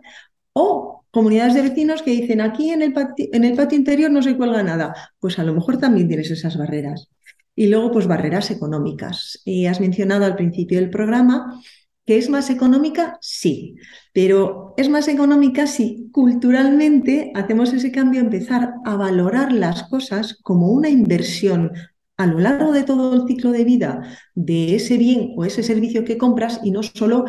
o 0.54 0.97
comunidades 1.18 1.56
de 1.56 1.64
vecinos 1.64 2.04
que 2.04 2.12
dicen 2.12 2.42
aquí 2.42 2.70
en 2.70 2.84
el, 2.84 2.94
patio, 2.94 3.76
interior 3.76 4.12
no 4.12 4.22
se 4.22 4.38
cuelga 4.38 4.62
nada. 4.62 4.94
Pues 5.20 5.40
a 5.40 5.44
lo 5.44 5.56
mejor 5.56 5.80
también 5.80 6.08
tienes 6.08 6.30
esas 6.30 6.58
barreras. 6.58 7.10
Y 7.56 7.70
luego, 7.70 7.92
pues 7.92 8.06
barreras 8.06 8.52
económicas. 8.52 9.42
Y 9.44 9.66
has 9.66 9.80
mencionado 9.80 10.26
al 10.26 10.36
principio 10.36 10.80
del 10.80 10.92
programa 10.92 11.60
que 12.06 12.20
es 12.20 12.30
más 12.30 12.52
económica, 12.52 13.18
sí, 13.20 13.78
pero 14.14 14.76
es 14.78 14.90
más 14.90 15.08
económica 15.08 15.66
si 15.66 16.08
culturalmente 16.12 17.32
hacemos 17.34 17.74
ese 17.74 17.92
cambio, 17.92 18.22
empezar 18.22 18.76
a 18.86 18.96
valorar 18.96 19.52
las 19.52 19.90
cosas 19.90 20.38
como 20.44 20.68
una 20.70 20.88
inversión 20.88 21.72
a 22.16 22.28
lo 22.28 22.40
largo 22.40 22.74
de 22.74 22.84
todo 22.84 23.14
el 23.14 23.28
ciclo 23.28 23.52
de 23.52 23.64
vida 23.64 24.04
de 24.36 24.76
ese 24.76 24.98
bien 24.98 25.34
o 25.36 25.46
ese 25.46 25.64
servicio 25.64 26.06
que 26.06 26.18
compras 26.18 26.62
y 26.64 26.70
no 26.70 26.84
solo 26.84 27.26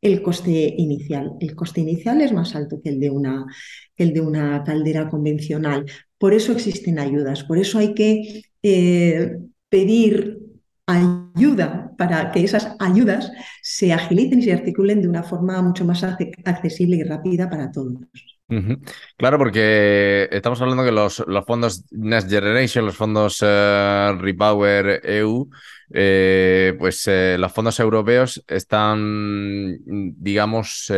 el 0.00 0.22
coste 0.22 0.74
inicial. 0.78 1.32
El 1.40 1.54
coste 1.54 1.80
inicial 1.80 2.20
es 2.20 2.32
más 2.32 2.54
alto 2.54 2.80
que 2.82 2.90
el 2.90 3.00
de 3.00 3.10
una, 3.10 3.46
el 3.96 4.12
de 4.12 4.20
una 4.20 4.62
caldera 4.64 5.08
convencional. 5.08 5.86
Por 6.18 6.34
eso 6.34 6.52
existen 6.52 6.98
ayudas, 6.98 7.44
por 7.44 7.58
eso 7.58 7.78
hay 7.78 7.94
que 7.94 8.42
eh, 8.62 9.36
pedir 9.68 10.38
ayuda 10.86 11.92
para 11.98 12.30
que 12.32 12.42
esas 12.42 12.74
ayudas 12.78 13.30
se 13.62 13.92
agilicen 13.92 14.38
y 14.38 14.42
se 14.42 14.52
articulen 14.54 15.02
de 15.02 15.08
una 15.08 15.22
forma 15.22 15.60
mucho 15.60 15.84
más 15.84 16.02
accesible 16.02 16.96
y 16.96 17.02
rápida 17.02 17.50
para 17.50 17.70
todos. 17.70 17.94
Claro, 19.18 19.36
porque 19.36 20.28
estamos 20.32 20.60
hablando 20.62 20.82
que 20.82 20.92
los, 20.92 21.22
los 21.26 21.44
fondos 21.44 21.84
Next 21.90 22.30
Generation, 22.30 22.86
los 22.86 22.96
fondos 22.96 23.40
eh, 23.42 24.12
Repower 24.18 25.02
EU, 25.04 25.50
eh, 25.92 26.74
pues 26.78 27.06
eh, 27.06 27.36
los 27.38 27.52
fondos 27.52 27.80
europeos 27.80 28.44
están, 28.48 29.78
digamos, 29.84 30.92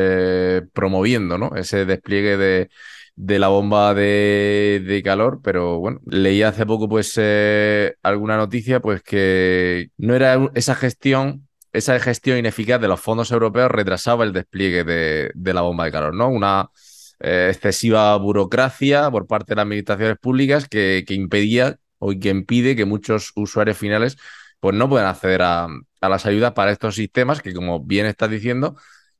promoviendo 0.72 1.38
¿no? 1.38 1.54
ese 1.56 1.84
despliegue 1.84 2.36
de, 2.36 2.70
de 3.16 3.38
la 3.38 3.48
bomba 3.48 3.94
de, 3.94 5.02
calor, 5.04 5.40
pero 5.42 5.78
bueno, 5.78 6.00
leí 6.06 6.42
hace 6.42 6.66
poco 6.66 6.88
pues 6.88 7.18
alguna 8.02 8.36
noticia 8.36 8.80
pues 8.80 9.02
que 9.02 9.90
no 9.96 10.14
era 10.14 10.50
esa 10.54 10.74
gestión 10.74 11.46
esa 11.72 12.00
gestión 12.00 12.36
ineficaz 12.36 12.80
de 12.80 12.88
los 12.88 13.00
fondos 13.00 13.30
europeos 13.30 13.70
retrasaba 13.70 14.24
el 14.24 14.32
despliegue 14.32 14.82
de, 14.82 15.30
de 15.34 15.54
la 15.54 15.60
bomba 15.60 15.84
de 15.84 15.92
calor, 15.92 16.14
¿no? 16.14 16.28
Una 16.28 16.68
eh, 17.22 17.48
excesiva 17.52 18.16
burocracia 18.16 19.10
por 19.10 19.26
parte 19.26 19.50
de 19.50 19.56
las 19.56 19.64
administraciones 19.64 20.18
públicas 20.18 20.66
que, 20.68 21.04
impedía 21.10 21.78
o 21.98 22.12
que 22.18 22.30
impide 22.30 22.74
que 22.74 22.86
muchos 22.86 23.32
usuarios 23.36 23.76
finales 23.76 24.16
pues 24.60 24.76
no 24.76 24.88
puedan 24.88 25.08
acceder 25.08 25.42
a, 25.42 25.68
las 26.00 26.26
ayudas 26.26 26.52
para 26.52 26.72
estos 26.72 26.94
sistemas 26.94 27.42
que, 27.42 27.52
como 27.52 27.80
bien 27.80 28.06
estás 28.06 28.30
diciendo, 28.30 28.76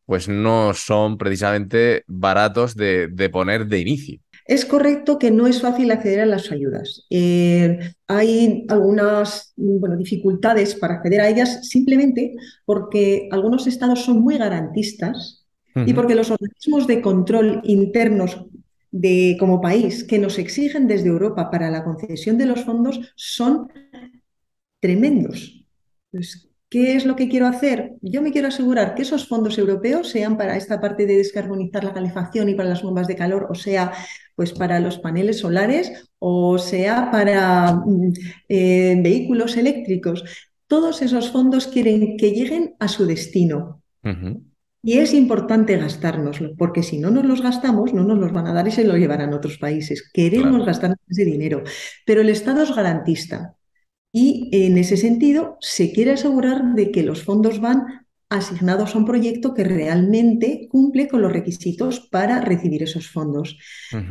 pues 0.07 0.29
no 0.29 0.75
son 0.75 1.19
precisamente 1.19 2.05
baratos 2.07 2.75
de, 2.75 3.31
poner 3.33 3.67
de 3.67 3.81
inicio. 3.81 4.21
Es 4.47 4.65
correcto 4.65 5.19
que 5.19 5.31
no 5.31 5.47
es 5.47 5.61
fácil 5.61 5.91
acceder 5.91 6.21
a 6.21 6.27
las 6.27 6.51
ayudas. 6.51 7.07
Eh, 7.11 7.79
hay 8.09 8.65
algunas 8.69 9.53
bueno, 9.57 9.97
dificultades 9.97 10.75
para 10.75 10.95
acceder 10.95 11.21
a 11.21 11.29
ellas 11.29 11.69
simplemente 11.69 12.35
porque 12.65 13.29
algunos 13.31 13.67
estados 13.67 14.05
son 14.05 14.21
muy 14.21 14.39
garantistas 14.39 15.47
y 15.87 15.95
porque 15.95 16.17
los 16.17 16.33
organismos 16.33 16.89
de 16.89 17.01
control 17.01 17.61
internos 17.63 18.45
de, 18.91 19.37
como 19.39 19.61
país 19.61 20.05
que 20.05 20.19
nos 20.19 20.39
exigen 20.39 20.89
desde 20.89 21.09
Europa 21.09 21.51
para 21.51 21.71
la 21.71 21.85
concesión 21.85 22.39
de 22.39 22.47
los 22.47 22.65
fondos 22.65 23.13
son 23.15 23.69
tremendos. 24.81 25.65
Pues, 26.11 26.51
¿Qué 26.71 26.95
es 26.95 27.05
lo 27.05 27.17
que 27.17 27.29
quiero 27.29 27.49
hacer? 27.49 27.95
Yo 28.01 28.23
me 28.23 28.31
quiero 28.31 28.47
asegurar 28.47 28.95
que 28.95 29.03
esos 29.03 29.27
fondos 29.27 29.59
europeos 29.59 30.09
sean 30.09 30.37
para 30.37 30.57
esta 30.57 30.81
parte 30.81 31.05
de 31.05 31.17
descarbonizar 31.17 31.83
la 31.83 31.93
calefacción 31.93 32.49
y 32.49 32.55
para 32.55 32.69
las 32.69 32.83
bombas 32.83 33.09
de 33.09 33.17
calor, 33.17 33.49
o 33.51 33.57
sea, 33.57 33.93
pues 34.37 34.53
para 34.53 34.79
los 34.79 34.99
paneles 34.99 35.41
solares, 35.41 36.09
o 36.21 36.59
sea, 36.59 37.11
para 37.11 37.75
mm, 37.75 38.13
eh, 38.49 39.01
vehículos 39.03 39.57
eléctricos. 39.57 40.23
Todos 40.69 41.03
esos 41.03 41.33
fondos 41.33 41.67
quieren 41.67 42.17
que 42.17 42.31
lleguen 42.31 42.77
a 42.79 42.87
su 42.87 43.05
destino. 43.05 43.83
Y 44.83 44.99
es 44.99 45.13
importante 45.13 45.77
gastárnoslo, 45.77 46.55
porque 46.57 46.85
si 46.85 46.99
no 46.99 47.11
nos 47.11 47.25
los 47.25 47.43
gastamos, 47.43 47.93
no 47.93 48.05
nos 48.05 48.19
los 48.19 48.33
van 48.33 48.47
a 48.47 48.55
dar 48.55 48.69
y 48.69 48.71
se 48.71 48.85
lo 48.85 48.97
llevarán 48.97 49.33
a 49.33 49.37
otros 49.37 49.59
países. 49.59 50.09
Queremos 50.13 50.65
gastar 50.65 50.97
ese 51.09 51.25
dinero, 51.25 51.65
pero 52.07 52.21
el 52.21 52.31
Estado 52.31 52.63
es 52.63 52.75
garantista. 52.75 53.57
Y 54.13 54.49
en 54.53 54.79
ese 54.79 54.97
sentido, 54.97 55.57
se 55.61 55.93
quiere 55.93 56.13
asegurar 56.13 56.75
de 56.75 56.91
que 56.91 57.03
los 57.03 57.23
fondos 57.23 57.61
van 57.61 58.07
asignados 58.31 58.95
a 58.95 58.99
un 58.99 59.05
proyecto 59.05 59.55
que 59.55 59.65
realmente 59.65 60.69
cumple 60.71 61.09
con 61.09 61.21
los 61.21 61.33
requisitos 61.33 62.09
para 62.13 62.41
recibir 62.41 62.85
esos 62.85 63.09
fondos. 63.09 63.59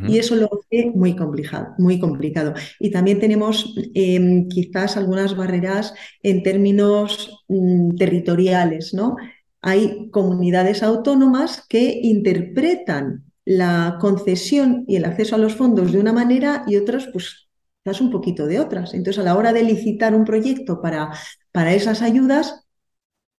Y 0.06 0.18
eso 0.18 0.36
lo 0.36 0.50
hace 0.52 0.90
muy 0.94 1.16
complicado, 1.16 1.68
muy 1.78 1.98
complicado. 1.98 2.52
Y 2.78 2.90
también 2.90 3.18
tenemos 3.18 3.74
em, 3.94 4.46
quizás 4.48 4.98
algunas 4.98 5.34
barreras 5.36 5.94
en 6.22 6.42
términos 6.42 7.44
mm, 7.48 7.96
territoriales, 7.96 8.92
¿no? 8.92 9.16
Hay 9.62 10.10
comunidades 10.10 10.82
autónomas 10.82 11.64
que 11.66 12.00
interpretan 12.02 13.24
la 13.46 13.96
concesión 14.00 14.84
y 14.86 14.96
el 14.96 15.06
acceso 15.06 15.34
a 15.34 15.38
los 15.38 15.54
fondos 15.54 15.92
de 15.92 15.98
una 15.98 16.12
manera 16.12 16.64
y 16.66 16.76
otras, 16.76 17.08
pues, 17.10 17.49
quizás 17.84 18.00
un 18.00 18.10
poquito 18.10 18.46
de 18.46 18.60
otras. 18.60 18.94
Entonces, 18.94 19.20
a 19.20 19.24
la 19.24 19.36
hora 19.36 19.52
de 19.52 19.62
licitar 19.62 20.14
un 20.14 20.24
proyecto 20.24 20.80
para, 20.80 21.10
para 21.52 21.72
esas 21.74 22.02
ayudas, 22.02 22.66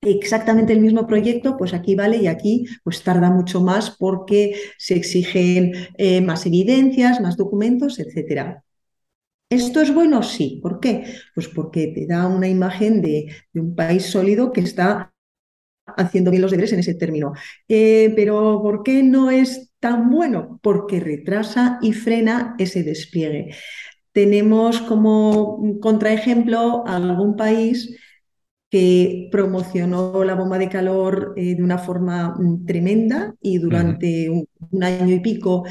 exactamente 0.02 0.72
el 0.72 0.80
mismo 0.80 1.06
proyecto, 1.06 1.56
pues 1.58 1.74
aquí 1.74 1.94
vale 1.96 2.18
y 2.18 2.26
aquí 2.28 2.66
pues 2.84 3.02
tarda 3.04 3.30
mucho 3.30 3.60
más 3.62 3.96
porque 3.98 4.56
se 4.78 4.96
exigen 4.96 5.72
eh, 5.98 6.20
más 6.22 6.46
evidencias, 6.46 7.20
más 7.20 7.36
documentos, 7.36 7.98
etcétera. 7.98 8.64
¿Esto 9.50 9.80
es 9.82 9.92
bueno? 9.94 10.22
Sí. 10.22 10.60
¿Por 10.62 10.80
qué? 10.80 11.04
Pues 11.34 11.48
porque 11.48 11.88
te 11.88 12.06
da 12.06 12.26
una 12.28 12.48
imagen 12.48 13.02
de, 13.02 13.26
de 13.52 13.60
un 13.60 13.74
país 13.74 14.06
sólido 14.06 14.52
que 14.52 14.60
está 14.62 15.12
haciendo 15.96 16.30
bien 16.30 16.42
los 16.42 16.50
deberes 16.52 16.72
en 16.72 16.80
ese 16.80 16.94
término. 16.94 17.32
Eh, 17.68 18.12
pero 18.16 18.60
¿por 18.62 18.82
qué 18.82 19.02
no 19.02 19.30
es 19.30 19.70
tan 19.80 20.10
bueno? 20.10 20.60
Porque 20.62 21.00
retrasa 21.00 21.78
y 21.82 21.92
frena 21.92 22.54
ese 22.58 22.82
despliegue. 22.84 23.52
Tenemos 24.12 24.80
como 24.82 25.78
contraejemplo 25.80 26.84
algún 26.86 27.36
país 27.36 27.96
que 28.70 29.28
promocionó 29.32 30.22
la 30.22 30.36
bomba 30.36 30.56
de 30.56 30.68
calor 30.68 31.34
eh, 31.36 31.56
de 31.56 31.62
una 31.62 31.78
forma 31.78 32.36
mm, 32.38 32.64
tremenda 32.64 33.34
y 33.40 33.58
durante 33.58 34.30
un, 34.30 34.46
año 34.80 35.12
y 35.12 35.20
pico 35.20 35.64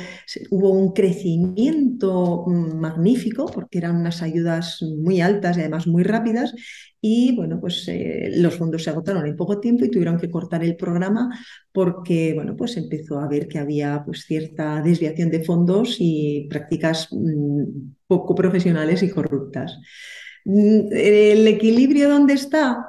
hubo 0.49 0.71
un 0.71 0.91
crecimiento 0.91 2.43
mm, 2.45 2.77
magnífico 2.77 3.45
porque 3.45 3.77
eran 3.77 3.95
unas 3.95 4.21
ayudas 4.21 4.81
muy 4.81 5.21
altas 5.21 5.57
y 5.57 5.61
además 5.61 5.87
muy 5.87 6.03
rápidas 6.03 6.53
y 7.01 7.33
bueno, 7.37 7.61
pues 7.61 7.87
eh, 7.87 8.29
los 8.35 8.57
fondos 8.57 8.83
se 8.83 8.89
agotaron 8.89 9.25
en 9.25 9.37
poco 9.37 9.61
tiempo 9.61 9.85
y 9.85 9.89
tuvieron 9.89 10.17
que 10.19 10.29
cortar 10.29 10.63
el 10.63 10.75
programa 10.75 11.29
porque 11.71 12.33
bueno, 12.33 12.57
pues 12.57 12.75
empezó 12.75 13.19
a 13.19 13.29
ver 13.29 13.47
que 13.47 13.59
había 13.59 14.03
pues 14.05 14.25
cierta 14.25 14.81
desviación 14.81 15.29
de 15.29 15.43
fondos 15.45 15.95
y 15.99 16.47
prácticas 16.49 17.07
mm, 17.11 17.63
poco 18.07 18.35
profesionales 18.35 19.03
y 19.03 19.09
corruptas. 19.09 19.79
¿El 20.91 21.47
equilibrio 21.47 22.09
dónde 22.09 22.33
está? 22.33 22.87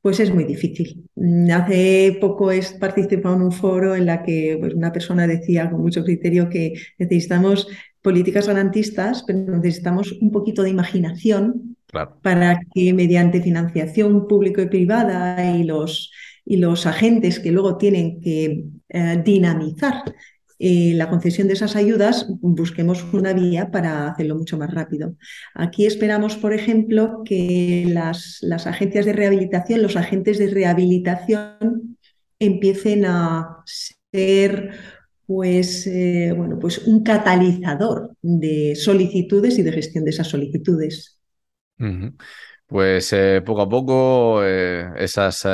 Pues 0.00 0.20
es 0.20 0.32
muy 0.32 0.44
difícil. 0.44 1.08
Hace 1.52 2.18
poco 2.20 2.50
he 2.50 2.60
participado 2.78 3.36
en 3.36 3.42
un 3.42 3.52
foro 3.52 3.94
en 3.94 4.06
la 4.06 4.22
que 4.22 4.56
pues, 4.60 4.74
una 4.74 4.92
persona 4.92 5.26
decía 5.26 5.70
con 5.70 5.80
mucho 5.80 6.04
criterio 6.04 6.48
que 6.48 6.74
necesitamos 6.98 7.68
políticas 8.02 8.46
garantistas, 8.48 9.24
pero 9.26 9.56
necesitamos 9.56 10.12
un 10.20 10.30
poquito 10.30 10.62
de 10.62 10.70
imaginación 10.70 11.76
para 12.22 12.60
que 12.74 12.92
mediante 12.92 13.42
financiación 13.42 14.26
público 14.26 14.60
y 14.62 14.66
privada 14.66 15.56
y 15.56 15.64
los, 15.64 16.10
y 16.44 16.56
los 16.56 16.86
agentes 16.86 17.38
que 17.38 17.52
luego 17.52 17.76
tienen 17.76 18.20
que 18.20 18.64
eh, 18.88 19.22
dinamizar 19.24 20.02
eh, 20.64 20.92
la 20.94 21.10
concesión 21.10 21.48
de 21.48 21.54
esas 21.54 21.74
ayudas, 21.74 22.28
busquemos 22.40 23.04
una 23.12 23.32
vía 23.32 23.72
para 23.72 24.06
hacerlo 24.06 24.36
mucho 24.36 24.56
más 24.56 24.72
rápido. 24.72 25.16
Aquí 25.54 25.86
esperamos, 25.86 26.36
por 26.36 26.52
ejemplo, 26.52 27.22
que 27.24 27.84
las, 27.88 28.38
las 28.42 28.68
agencias 28.68 29.04
de 29.04 29.12
rehabilitación, 29.12 29.82
los 29.82 29.96
agentes 29.96 30.38
de 30.38 30.46
rehabilitación 30.46 31.98
empiecen 32.38 33.06
a 33.06 33.56
ser 34.12 34.70
pues, 35.26 35.84
eh, 35.88 36.32
bueno, 36.36 36.60
pues 36.60 36.78
un 36.86 37.02
catalizador 37.02 38.16
de 38.22 38.76
solicitudes 38.76 39.58
y 39.58 39.62
de 39.62 39.72
gestión 39.72 40.04
de 40.04 40.10
esas 40.10 40.28
solicitudes. 40.28 41.18
Pues 42.72 43.12
eh, 43.12 43.42
poco 43.44 43.60
a 43.62 43.68
poco 43.68 44.42
esas 44.42 45.44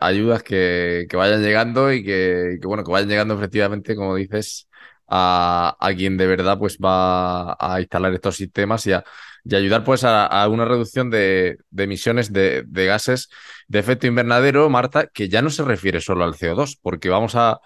ayudas 0.00 0.42
que, 0.42 1.06
vayan 1.12 1.40
llegando 1.40 1.92
y 1.92 2.02
que, 2.02 2.58
bueno, 2.64 2.82
que 2.82 2.90
vayan 2.90 3.08
llegando 3.08 3.34
efectivamente, 3.34 3.94
como 3.94 4.16
dices, 4.16 4.68
a, 5.06 5.76
quien 5.96 6.16
de 6.16 6.26
verdad 6.26 6.58
pues 6.58 6.78
va 6.78 7.52
a 7.60 7.80
instalar 7.80 8.12
estos 8.14 8.34
sistemas 8.36 8.84
y 8.88 8.92
a, 8.92 9.04
ayudar 9.52 9.84
pues 9.84 10.02
a, 10.04 10.48
una 10.48 10.64
reducción 10.64 11.10
de, 11.10 11.58
emisiones 11.76 12.32
de, 12.32 12.64
gases 12.72 13.28
de 13.68 13.78
efecto 13.78 14.08
invernadero, 14.08 14.68
Marta, 14.68 15.06
que 15.06 15.28
ya 15.28 15.42
no 15.42 15.50
se 15.50 15.62
refiere 15.62 16.00
solo 16.00 16.24
al 16.24 16.34
CO2, 16.34 16.78
porque 16.82 17.08
vamos 17.08 17.34
a, 17.36 17.60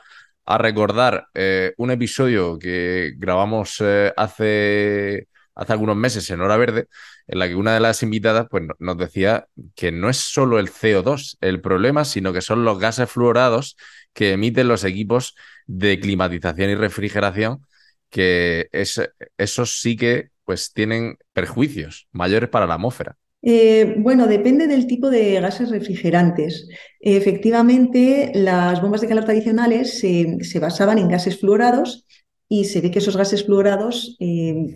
recordar 0.58 1.28
eh, 1.34 1.72
un 1.78 1.90
episodio 1.90 2.58
que 2.58 3.12
grabamos 3.16 3.76
eh, 3.80 4.12
hace, 4.16 5.28
hace 5.58 5.72
algunos 5.72 5.96
meses 5.96 6.30
en 6.30 6.40
Hora 6.40 6.56
Verde, 6.56 6.86
en 7.26 7.38
la 7.38 7.48
que 7.48 7.56
una 7.56 7.74
de 7.74 7.80
las 7.80 8.02
invitadas 8.02 8.46
pues, 8.50 8.64
nos 8.78 8.96
decía 8.96 9.48
que 9.74 9.92
no 9.92 10.08
es 10.08 10.16
solo 10.16 10.58
el 10.58 10.70
CO2 10.70 11.36
el 11.40 11.60
problema, 11.60 12.04
sino 12.04 12.32
que 12.32 12.40
son 12.40 12.64
los 12.64 12.78
gases 12.78 13.10
fluorados 13.10 13.76
que 14.12 14.32
emiten 14.32 14.68
los 14.68 14.84
equipos 14.84 15.34
de 15.66 16.00
climatización 16.00 16.70
y 16.70 16.74
refrigeración, 16.76 17.66
que 18.08 18.68
es, 18.72 19.00
esos 19.36 19.80
sí 19.80 19.96
que 19.96 20.30
pues, 20.44 20.72
tienen 20.72 21.18
perjuicios 21.32 22.08
mayores 22.12 22.48
para 22.48 22.66
la 22.66 22.74
atmósfera. 22.74 23.16
Eh, 23.42 23.94
bueno, 23.98 24.26
depende 24.26 24.66
del 24.66 24.86
tipo 24.86 25.10
de 25.10 25.40
gases 25.40 25.70
refrigerantes. 25.70 26.68
Efectivamente, 27.00 28.32
las 28.34 28.82
bombas 28.82 29.00
de 29.00 29.08
calor 29.08 29.24
tradicionales 29.24 29.98
se, 30.00 30.58
basaban 30.60 30.98
en 30.98 31.08
gases 31.08 31.38
fluorados 31.38 32.06
y 32.48 32.64
se 32.64 32.80
ve 32.80 32.90
que 32.90 32.98
esos 32.98 33.16
gases 33.16 33.44
fluorados 33.44 34.16
eh, 34.20 34.74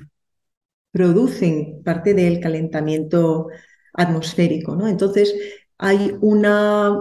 producen 0.92 1.82
parte 1.82 2.14
del 2.14 2.38
calentamiento 2.38 3.48
atmosférico. 3.94 4.76
¿no? 4.76 4.86
Entonces, 4.86 5.34
hay, 5.78 6.14
una, 6.20 6.96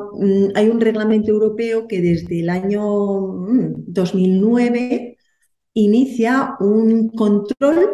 hay 0.55 0.69
un 0.69 0.81
reglamento 0.81 1.31
europeo 1.31 1.87
que 1.87 2.01
desde 2.01 2.39
el 2.39 2.49
año 2.49 2.83
2009 2.83 5.17
mm, 5.17 5.21
inicia 5.73 6.55
un 6.59 7.09
control 7.09 7.89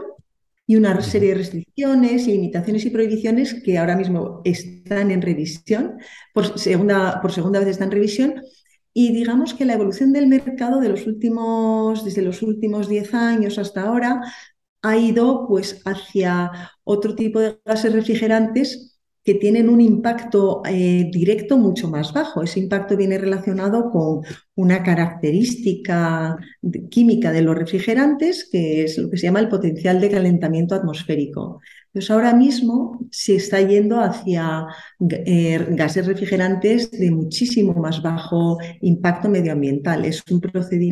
y 0.65 0.75
una 0.75 0.99
serie 1.01 1.29
de 1.29 1.35
restricciones, 1.35 2.27
limitaciones 2.27 2.85
y 2.85 2.89
prohibiciones 2.89 3.61
que 3.63 3.77
ahora 3.77 3.95
mismo 3.95 4.41
están 4.43 5.11
en 5.11 5.21
revisión, 5.21 5.97
por 6.33 6.59
segunda, 6.59 7.21
por 7.21 7.31
segunda 7.31 7.59
vez 7.59 7.69
están 7.69 7.87
en 7.87 7.93
revisión, 7.93 8.35
y 8.93 9.13
digamos 9.13 9.53
que 9.53 9.65
la 9.65 9.73
evolución 9.73 10.11
del 10.11 10.27
mercado 10.27 10.79
de 10.79 10.89
los 10.89 11.05
últimos, 11.05 12.03
desde 12.03 12.21
los 12.21 12.41
últimos 12.41 12.89
10 12.89 13.13
años 13.13 13.59
hasta 13.59 13.83
ahora 13.83 14.21
ha 14.87 14.97
ido 14.97 15.47
pues 15.47 15.81
hacia 15.85 16.71
otro 16.83 17.15
tipo 17.15 17.39
de 17.39 17.59
gases 17.65 17.93
refrigerantes 17.93 18.97
que 19.27 19.33
tienen 19.33 19.67
un 19.67 19.81
impacto 19.81 20.61
eh, 20.65 21.09
directo 21.11 21.57
mucho 21.57 21.89
más 21.89 22.13
bajo. 22.13 22.43
Ese 22.43 22.61
impacto 22.61 22.95
viene 22.95 23.17
relacionado 23.17 23.91
con 23.91 24.21
una 24.55 24.83
característica 24.83 26.37
química 26.89 27.33
de 27.33 27.41
los 27.41 27.57
refrigerantes, 27.57 28.47
que 28.49 28.85
es 28.85 28.97
lo 28.97 29.09
que 29.09 29.17
se 29.17 29.27
llama 29.27 29.41
el 29.41 29.49
potencial 29.49 29.99
de 29.99 30.11
calentamiento 30.11 30.75
atmosférico. 30.75 31.59
Entonces 31.87 32.11
ahora 32.11 32.33
mismo 32.33 32.99
se 33.11 33.35
está 33.35 33.61
yendo 33.61 33.99
hacia 33.99 34.67
eh, 35.09 35.65
gases 35.69 36.05
refrigerantes 36.05 36.91
de 36.91 37.09
muchísimo 37.11 37.73
más 37.73 38.01
bajo 38.01 38.57
impacto 38.81 39.29
medioambiental. 39.29 40.05
Es 40.05 40.23
un, 40.29 40.41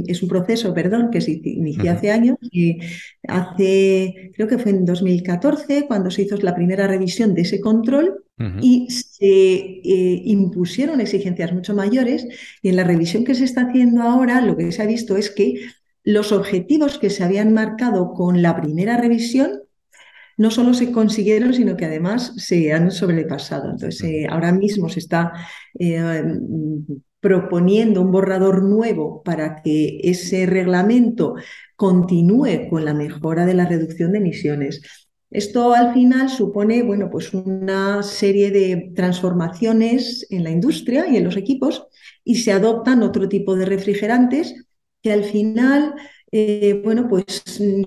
es 0.07 0.23
un 0.23 0.29
proceso 0.29 0.73
perdón, 0.73 1.11
que 1.11 1.21
se 1.21 1.39
inició 1.43 1.91
hace 1.91 2.11
años 2.11 2.37
y 2.41 2.79
hace, 3.27 4.31
creo 4.33 4.47
que 4.47 4.57
fue 4.57 4.71
en 4.71 4.85
2014 4.85 5.85
cuando 5.87 6.09
se 6.09 6.23
hizo 6.23 6.37
la 6.37 6.55
primera 6.55 6.87
revisión 6.87 7.33
de 7.33 7.41
ese 7.41 7.59
control 7.59 8.23
y 8.61 8.87
se 8.89 9.25
eh, 9.25 10.21
impusieron 10.25 10.99
exigencias 11.01 11.53
mucho 11.53 11.73
mayores. 11.73 12.27
Y 12.61 12.69
en 12.69 12.75
la 12.77 12.83
revisión 12.83 13.23
que 13.23 13.35
se 13.35 13.45
está 13.45 13.61
haciendo 13.67 14.01
ahora 14.01 14.41
lo 14.41 14.57
que 14.57 14.71
se 14.71 14.81
ha 14.81 14.85
visto 14.85 15.17
es 15.17 15.29
que 15.29 15.61
los 16.03 16.31
objetivos 16.31 16.99
que 16.99 17.09
se 17.09 17.23
habían 17.23 17.53
marcado 17.53 18.13
con 18.13 18.41
la 18.41 18.55
primera 18.59 18.97
revisión 18.97 19.64
no 20.37 20.51
solo 20.51 20.73
se 20.73 20.91
consiguieron, 20.91 21.53
sino 21.53 21.77
que 21.77 21.85
además 21.85 22.33
se 22.37 22.73
han 22.73 22.91
sobrepasado. 22.91 23.71
Entonces, 23.71 24.03
eh, 24.03 24.27
ahora 24.29 24.51
mismo 24.51 24.89
se 24.89 24.99
está 24.99 25.31
eh, 25.79 26.23
proponiendo 27.19 28.01
un 28.01 28.11
borrador 28.11 28.63
nuevo 28.63 29.23
para 29.23 29.61
que 29.61 29.99
ese 30.03 30.45
reglamento 30.45 31.35
continúe 31.75 32.69
con 32.69 32.85
la 32.85 32.93
mejora 32.93 33.45
de 33.45 33.55
la 33.55 33.65
reducción 33.65 34.11
de 34.11 34.19
emisiones. 34.19 34.81
Esto 35.31 35.73
al 35.73 35.93
final 35.93 36.29
supone 36.29 36.83
bueno, 36.83 37.09
pues 37.09 37.33
una 37.33 38.03
serie 38.03 38.51
de 38.51 38.91
transformaciones 38.95 40.27
en 40.29 40.43
la 40.43 40.51
industria 40.51 41.07
y 41.09 41.17
en 41.17 41.23
los 41.23 41.35
equipos 41.35 41.87
y 42.23 42.35
se 42.35 42.51
adoptan 42.51 43.03
otro 43.03 43.27
tipo 43.27 43.55
de 43.55 43.65
refrigerantes 43.65 44.67
que 45.01 45.11
al 45.11 45.23
final 45.23 45.95
eh, 46.31 46.81
bueno, 46.83 47.07
pues 47.07 47.43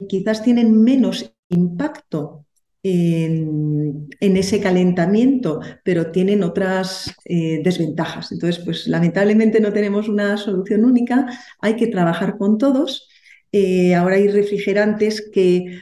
quizás 0.08 0.42
tienen 0.42 0.82
menos 0.82 1.34
impacto 1.48 2.44
en, 2.82 4.08
ese 4.20 4.60
calentamiento, 4.60 5.60
pero 5.84 6.10
tienen 6.10 6.42
otras 6.42 7.14
eh, 7.24 7.60
desventajas. 7.62 8.32
Entonces, 8.32 8.62
pues 8.64 8.86
lamentablemente 8.86 9.60
no 9.60 9.72
tenemos 9.72 10.08
una 10.08 10.36
solución 10.36 10.84
única, 10.84 11.26
hay 11.60 11.76
que 11.76 11.88
trabajar 11.88 12.38
con 12.38 12.58
todos. 12.58 13.08
Eh, 13.52 13.94
ahora 13.94 14.16
hay 14.16 14.28
refrigerantes 14.28 15.30
que, 15.32 15.80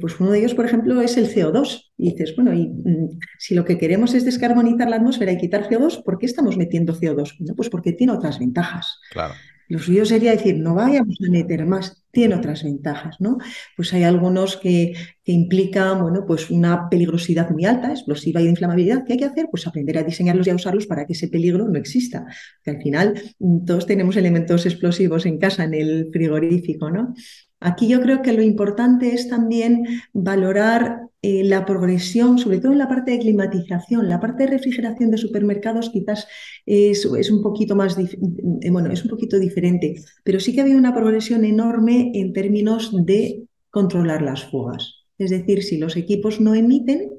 pues 0.00 0.18
uno 0.18 0.32
de 0.32 0.40
ellos, 0.40 0.54
por 0.54 0.64
ejemplo, 0.64 1.00
es 1.00 1.16
el 1.16 1.32
CO2. 1.32 1.92
Y 1.96 2.12
dices, 2.12 2.34
bueno, 2.34 2.52
y, 2.52 2.68
mm, 2.68 3.18
si 3.38 3.54
lo 3.54 3.64
que 3.64 3.78
queremos 3.78 4.14
es 4.14 4.24
descarbonizar 4.24 4.88
la 4.88 4.96
atmósfera 4.96 5.32
y 5.32 5.38
quitar 5.38 5.68
CO2, 5.68 6.02
¿por 6.02 6.18
qué 6.18 6.26
estamos 6.26 6.56
metiendo 6.56 6.94
CO2? 6.94 7.54
pues 7.54 7.68
porque 7.68 7.92
tiene 7.92 8.12
otras 8.12 8.38
ventajas. 8.38 8.98
Claro. 9.10 9.34
Lo 9.72 9.78
suyo 9.78 10.04
sería 10.04 10.32
decir, 10.32 10.58
no 10.58 10.74
vayamos 10.74 11.16
a 11.26 11.30
meter 11.30 11.64
más, 11.64 12.04
tiene 12.10 12.34
otras 12.34 12.62
ventajas, 12.62 13.16
¿no? 13.20 13.38
Pues 13.74 13.94
hay 13.94 14.02
algunos 14.02 14.58
que, 14.58 14.92
que, 15.24 15.32
implican, 15.32 16.02
bueno, 16.02 16.26
pues 16.26 16.50
una 16.50 16.90
peligrosidad 16.90 17.48
muy 17.48 17.64
alta, 17.64 17.88
explosiva 17.90 18.42
y 18.42 18.44
de 18.44 18.50
inflamabilidad. 18.50 19.02
¿Qué 19.06 19.14
hay 19.14 19.18
que 19.20 19.24
hacer? 19.24 19.48
Pues 19.50 19.66
aprender 19.66 19.96
a 19.96 20.02
diseñarlos 20.02 20.46
y 20.46 20.50
a 20.50 20.56
usarlos 20.56 20.86
para 20.86 21.06
que 21.06 21.14
ese 21.14 21.28
peligro 21.28 21.66
no 21.66 21.78
exista. 21.78 22.26
Que 22.62 22.72
al 22.72 22.82
final 22.82 23.14
mm, 23.38 23.64
todos 23.64 23.86
tenemos 23.86 24.14
elementos 24.16 24.66
explosivos 24.66 25.24
en 25.24 25.38
casa, 25.38 25.64
en 25.64 25.72
el 25.72 26.10
frigorífico, 26.12 26.90
¿no? 26.90 27.14
Aquí 27.58 27.88
yo 27.88 28.02
creo 28.02 28.20
que 28.20 28.34
lo 28.34 28.42
importante 28.42 29.14
es 29.14 29.30
también 29.30 29.86
valorar 30.12 31.06
eh, 31.24 31.44
la 31.44 31.64
progresión, 31.64 32.36
sobre 32.38 32.58
todo 32.58 32.72
en 32.72 32.78
la 32.78 32.88
parte 32.88 33.12
de 33.12 33.20
climatización, 33.20 34.08
la 34.08 34.18
parte 34.18 34.42
de 34.42 34.50
refrigeración 34.50 35.12
de 35.12 35.18
supermercados 35.18 35.90
quizás 35.90 36.26
es, 36.66 37.04
un 37.06 37.42
poquito 37.42 37.76
más, 37.76 37.96
eh, 37.96 38.70
bueno, 38.70 38.90
es 38.90 39.04
un 39.04 39.10
poquito 39.10 39.38
diferente, 39.38 39.94
pero 40.24 40.40
sí 40.40 40.52
que 40.52 40.62
había 40.62 40.76
una 40.76 40.92
progresión 40.92 41.44
enorme 41.44 42.10
en 42.14 42.32
términos 42.32 42.92
de 43.06 43.44
controlar 43.70 44.20
las 44.20 44.50
fugas. 44.50 45.04
Es 45.16 45.30
decir, 45.30 45.62
si 45.62 45.78
los 45.78 45.96
equipos 45.96 46.40
no 46.40 46.56
emiten, 46.56 47.12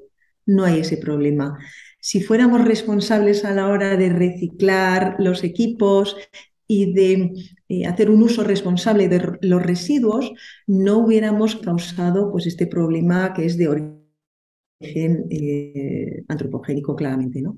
no 0.46 0.66
hay 0.66 0.82
ese 0.82 0.98
problema. 0.98 1.58
Si 2.02 2.22
fuéramos 2.22 2.66
responsables 2.66 3.46
a 3.46 3.54
la 3.54 3.70
hora 3.70 3.96
de 3.96 4.10
reciclar 4.10 5.16
los 5.20 5.46
equipos 5.46 6.18
y 6.68 6.94
de 6.94 7.34
eh, 7.70 7.86
hacer 7.86 8.10
un 8.10 8.24
uso 8.24 8.44
responsable 8.44 9.08
de 9.08 9.38
los 9.42 9.62
residuos, 9.62 10.32
no 10.68 11.00
hubiéramos 11.00 11.56
causado 11.58 12.32
pues, 12.32 12.48
este 12.48 12.68
problema 12.68 13.34
que 13.34 13.46
es 13.46 13.58
de 13.58 13.68
origen 13.68 15.28
eh, 15.30 16.24
antropogénico, 16.28 16.96
claramente. 16.96 17.42
¿no? 17.42 17.58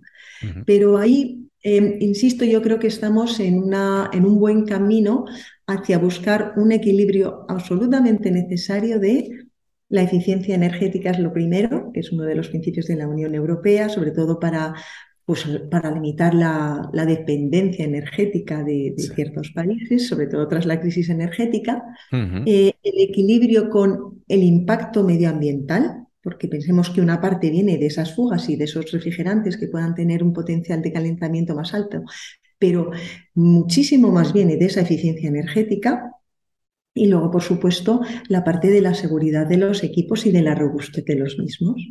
Pero 0.65 0.97
ahí, 0.97 1.49
em, 1.63 1.97
insisto, 1.99 2.45
yo 2.45 2.61
creo 2.61 2.79
que 2.79 2.87
estamos 2.87 3.39
en, 3.39 3.59
una, 3.59 4.09
en 4.13 4.25
un 4.25 4.39
buen 4.39 4.65
camino 4.65 5.25
hacia 5.67 5.97
buscar 5.97 6.53
un 6.57 6.71
equilibrio 6.71 7.45
absolutamente 7.47 8.31
necesario 8.31 8.99
de 8.99 9.45
la 9.89 10.01
eficiencia 10.01 10.55
energética 10.55 11.11
es 11.11 11.19
lo 11.19 11.31
primero, 11.31 11.91
que 11.93 11.99
es 11.99 12.11
uno 12.11 12.23
de 12.23 12.35
los 12.35 12.49
principios 12.49 12.87
de 12.87 12.95
la 12.95 13.07
Unión 13.07 13.35
Europea, 13.35 13.87
sobre 13.89 14.11
todo 14.11 14.39
para 14.39 14.73
pues, 15.25 15.45
para 15.71 15.91
limitar 15.91 16.35
la, 16.35 16.89
dependencia 17.07 17.85
energética 17.85 18.63
de, 18.63 18.93
ciertos 18.97 19.51
países, 19.51 20.07
sobre 20.07 20.27
todo 20.27 20.47
tras 20.47 20.65
la 20.65 20.79
crisis 20.79 21.09
energética, 21.09 21.83
eh, 22.11 22.73
el 22.83 23.09
equilibrio 23.09 23.69
con 23.69 24.23
el 24.27 24.43
impacto 24.43 25.03
medioambiental, 25.03 26.05
porque 26.21 26.47
pensemos 26.47 26.89
que 26.89 27.01
una 27.01 27.21
parte 27.21 27.49
viene 27.49 27.77
de 27.77 27.87
esas 27.87 28.15
fugas 28.15 28.49
y 28.49 28.55
de 28.55 28.65
esos 28.65 28.91
refrigerantes 28.91 29.57
que 29.57 29.67
puedan 29.67 29.95
tener 29.95 30.23
un 30.23 30.33
potencial 30.33 30.81
de 30.81 30.93
calentamiento 30.93 31.55
más 31.55 31.73
alto, 31.73 32.03
pero 32.59 32.91
muchísimo 33.33 34.11
más 34.11 34.31
viene 34.31 34.57
de 34.57 34.65
esa 34.65 34.81
eficiencia 34.81 35.29
energética. 35.29 36.11
Y 36.93 37.07
luego, 37.07 37.29
por 37.29 37.41
supuesto, 37.41 38.01
la 38.29 38.43
parte 38.43 38.69
de 38.69 38.81
la 38.81 38.93
seguridad 38.93 39.45
de 39.45 39.57
los 39.57 39.83
equipos 39.83 40.25
y 40.25 40.31
de 40.31 40.41
la 40.41 40.55
robustez 40.55 41.03
de 41.03 41.15
los 41.15 41.37
mismos. 41.37 41.81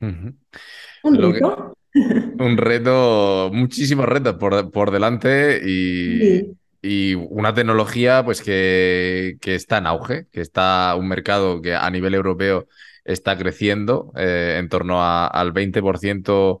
Un 0.00 1.16
reto, 1.16 1.76
un 1.94 2.56
reto, 2.56 3.50
muchísimos 3.52 4.06
retos 4.06 4.34
por, 4.34 4.70
por 4.70 4.90
delante 4.90 5.60
y, 5.64 6.56
y, 6.82 7.14
una 7.14 7.54
tecnología 7.54 8.24
pues 8.24 8.42
que, 8.42 9.36
que, 9.40 9.54
está 9.54 9.78
en 9.78 9.86
auge, 9.86 10.26
que 10.32 10.40
está 10.40 10.96
un 10.98 11.08
mercado 11.08 11.62
que 11.62 11.74
a 11.74 11.88
nivel 11.90 12.14
europeo 12.14 12.66
está 13.04 13.36
creciendo 13.36 14.12
eh, 14.16 14.56
en 14.58 14.68
torno 14.68 15.02
al 15.02 15.52
20%. 15.52 16.60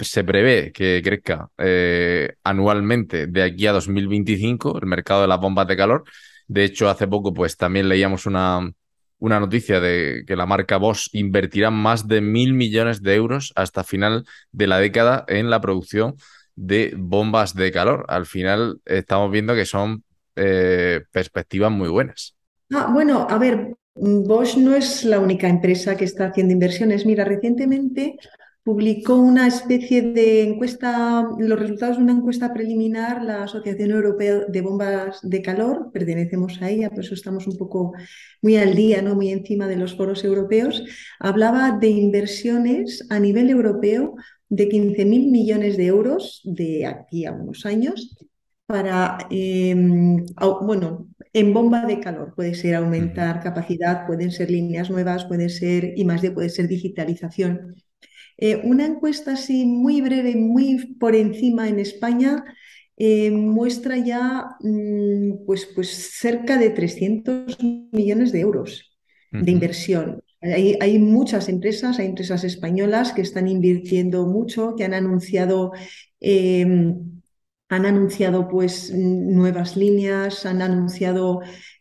se 0.00 0.24
prevé 0.24 0.72
que 0.72 1.00
crezca 1.04 1.50
eh, 1.58 2.34
anualmente 2.42 3.26
de 3.26 3.42
aquí 3.42 3.66
a 3.66 3.72
2025 3.72 4.78
el 4.80 4.86
mercado 4.86 5.22
de 5.22 5.28
las 5.28 5.40
bombas 5.40 5.68
de 5.68 5.76
calor. 5.76 6.04
De 6.46 6.64
hecho, 6.64 6.88
hace 6.88 7.06
poco 7.06 7.32
pues 7.32 7.56
también 7.56 7.88
leíamos 7.88 8.26
una, 8.26 8.70
una 9.24 9.40
noticia 9.40 9.80
de 9.80 10.24
que 10.26 10.36
la 10.36 10.44
marca 10.44 10.76
Bosch 10.76 11.08
invertirá 11.12 11.70
más 11.70 12.06
de 12.06 12.20
mil 12.20 12.52
millones 12.52 13.02
de 13.02 13.14
euros 13.14 13.52
hasta 13.56 13.82
final 13.82 14.26
de 14.52 14.66
la 14.66 14.78
década 14.78 15.24
en 15.28 15.48
la 15.48 15.62
producción 15.62 16.16
de 16.56 16.92
bombas 16.94 17.54
de 17.54 17.72
calor. 17.72 18.04
Al 18.08 18.26
final 18.26 18.80
estamos 18.84 19.32
viendo 19.32 19.54
que 19.54 19.64
son 19.64 20.04
eh, 20.36 21.00
perspectivas 21.10 21.72
muy 21.72 21.88
buenas. 21.88 22.36
Ah, 22.70 22.90
bueno, 22.92 23.26
a 23.30 23.38
ver, 23.38 23.74
Bosch 23.94 24.58
no 24.58 24.74
es 24.74 25.04
la 25.04 25.20
única 25.20 25.48
empresa 25.48 25.96
que 25.96 26.04
está 26.04 26.26
haciendo 26.26 26.52
inversiones. 26.52 27.06
Mira, 27.06 27.24
recientemente 27.24 28.18
publicó 28.64 29.16
una 29.16 29.46
especie 29.46 30.00
de 30.00 30.42
encuesta, 30.42 31.28
los 31.38 31.58
resultados 31.58 31.98
de 31.98 32.02
una 32.02 32.14
encuesta 32.14 32.52
preliminar, 32.54 33.22
la 33.22 33.44
Asociación 33.44 33.90
Europea 33.90 34.40
de 34.48 34.60
Bombas 34.62 35.20
de 35.22 35.42
Calor, 35.42 35.90
pertenecemos 35.92 36.60
a 36.62 36.70
ella, 36.70 36.88
por 36.88 37.00
eso 37.00 37.12
estamos 37.12 37.46
un 37.46 37.58
poco 37.58 37.92
muy 38.40 38.56
al 38.56 38.74
día, 38.74 39.02
¿no? 39.02 39.14
muy 39.14 39.30
encima 39.30 39.68
de 39.68 39.76
los 39.76 39.94
foros 39.96 40.24
europeos, 40.24 40.82
hablaba 41.20 41.72
de 41.72 41.88
inversiones 41.88 43.06
a 43.10 43.20
nivel 43.20 43.50
europeo 43.50 44.14
de 44.48 44.68
15.000 44.68 45.30
millones 45.30 45.76
de 45.76 45.86
euros 45.86 46.40
de 46.44 46.86
aquí 46.86 47.26
a 47.26 47.32
unos 47.32 47.66
años 47.66 48.16
para, 48.66 49.18
em, 49.30 50.24
bueno, 50.62 51.08
en 51.34 51.52
bomba 51.52 51.84
de 51.84 52.00
calor. 52.00 52.32
Puede 52.34 52.54
ser 52.54 52.76
aumentar 52.76 53.42
capacidad, 53.42 54.06
pueden 54.06 54.30
ser 54.30 54.50
líneas 54.50 54.90
nuevas, 54.90 55.26
puede 55.26 55.48
ser, 55.50 55.92
y 55.96 56.04
más 56.04 56.22
de, 56.22 56.30
puede 56.30 56.48
ser 56.48 56.68
digitalización. 56.68 57.74
Eh, 58.36 58.60
una 58.64 58.86
encuesta 58.86 59.32
así 59.32 59.64
muy 59.64 60.00
breve, 60.00 60.34
muy 60.36 60.96
por 60.98 61.14
encima 61.14 61.68
en 61.68 61.78
España, 61.78 62.44
eh, 62.96 63.30
muestra 63.30 63.96
ya 63.98 64.56
mm, 64.60 65.44
pues, 65.46 65.66
pues 65.74 65.88
cerca 66.18 66.58
de 66.58 66.70
300 66.70 67.58
millones 67.60 68.32
de 68.32 68.40
euros 68.40 68.90
de 69.32 69.50
inversión. 69.50 70.22
Hay, 70.40 70.98
muchas 71.00 71.48
empresas, 71.48 71.98
hay 71.98 72.06
empresas 72.06 72.44
españolas 72.44 73.12
que 73.12 73.22
están 73.22 73.48
invirtiendo 73.48 74.26
mucho, 74.26 74.76
que 74.76 74.84
han 74.84 74.94
anunciado, 74.94 75.72
em, 76.20 77.20
han 77.68 77.86
anunciado 77.86 78.46
pues 78.48 78.92
nuevas 78.94 79.76
líneas, 79.76 80.46
han 80.46 80.62
anunciado 80.62 81.40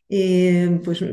em, 0.10 0.82
pues 0.82 1.04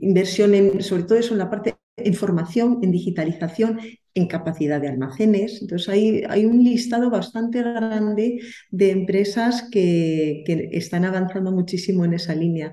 inversión 0.00 0.54
en, 0.54 0.82
sobre 0.82 1.02
todo 1.04 1.18
eso 1.18 1.32
en 1.32 1.38
la 1.38 1.50
parte 1.50 1.74
de 2.02 2.08
información, 2.08 2.78
en 2.82 2.90
digitalización, 2.90 3.78
en 4.14 4.26
capacidad 4.26 4.80
de 4.80 4.88
almacenes. 4.88 5.60
Entonces 5.60 5.88
hay, 5.88 6.22
hay 6.28 6.44
un 6.44 6.62
listado 6.62 7.10
bastante 7.10 7.62
grande 7.62 8.40
de 8.70 8.90
empresas 8.90 9.68
que, 9.70 10.42
que 10.46 10.70
están 10.72 11.04
avanzando 11.04 11.52
muchísimo 11.52 12.04
en 12.04 12.14
esa 12.14 12.34
línea. 12.34 12.72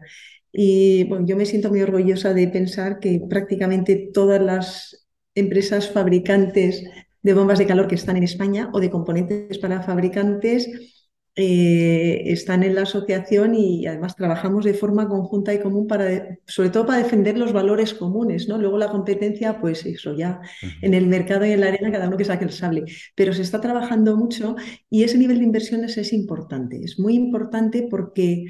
Y 0.52 1.04
bueno, 1.06 1.26
yo 1.26 1.38
me 1.38 1.46
siento 1.46 1.70
muy 1.70 1.82
orgullosa 1.82 2.34
de 2.34 2.48
pensar 2.48 3.00
que 3.00 3.22
prácticamente 3.30 4.10
todas 4.14 4.42
las 4.42 5.08
empresas 5.36 5.92
fabricantes 5.92 6.84
de 7.22 7.34
bombas 7.34 7.60
de 7.60 7.68
calor 7.68 7.88
que 7.88 7.96
están 7.96 8.18
en 8.18 8.24
España 8.24 8.70
o 8.74 8.80
de 8.80 8.90
componentes 8.90 9.58
para 9.60 9.84
fabricantes 9.84 10.97
eh, 11.40 12.32
están 12.32 12.64
en 12.64 12.74
la 12.74 12.82
asociación 12.82 13.54
y 13.54 13.86
además 13.86 14.16
trabajamos 14.16 14.66
de 14.66 14.74
forma 14.74 15.08
conjunta 15.08 15.54
y 15.54 15.60
común 15.60 15.86
para, 15.86 16.40
sobre 16.48 16.72
todo 16.72 16.88
para 16.88 17.04
defender 17.04 17.38
los 17.38 17.54
valores 17.54 17.94
comunes, 17.94 18.50
¿no? 18.50 18.58
Luego 18.58 18.80
la 18.80 18.90
competencia, 18.90 19.62
pues 19.62 19.86
eso 19.86 20.16
ya, 20.16 20.42
en 20.82 20.96
el 20.96 21.06
mercado 21.06 21.46
y 21.46 21.52
en 21.52 21.60
la 21.62 21.68
arena 21.68 21.92
cada 21.92 22.08
uno 22.08 22.18
que 22.18 22.26
saque 22.26 22.46
el 22.46 22.52
sable, 22.52 22.86
pero 23.14 23.34
se 23.34 23.44
está 23.44 23.62
trabajando 23.62 24.18
mucho 24.18 24.56
y 24.90 25.04
ese 25.04 25.20
nivel 25.20 25.38
de 25.38 25.44
inversiones 25.44 25.96
es 25.98 26.12
importante, 26.12 26.84
es 26.84 26.98
muy 26.98 27.14
importante 27.14 27.88
porque 27.88 28.46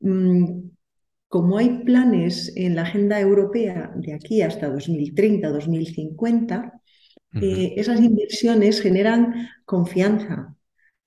mm, 0.00 0.62
como 1.28 1.58
hay 1.58 1.84
planes 1.84 2.52
en 2.56 2.74
la 2.74 2.82
agenda 2.82 3.20
europea 3.20 3.92
de 3.94 4.14
aquí 4.14 4.42
hasta 4.42 4.68
2030, 4.68 5.48
2050, 5.48 6.72
eh, 7.40 7.74
esas 7.76 8.00
inversiones 8.00 8.80
generan 8.82 9.48
confianza 9.64 10.56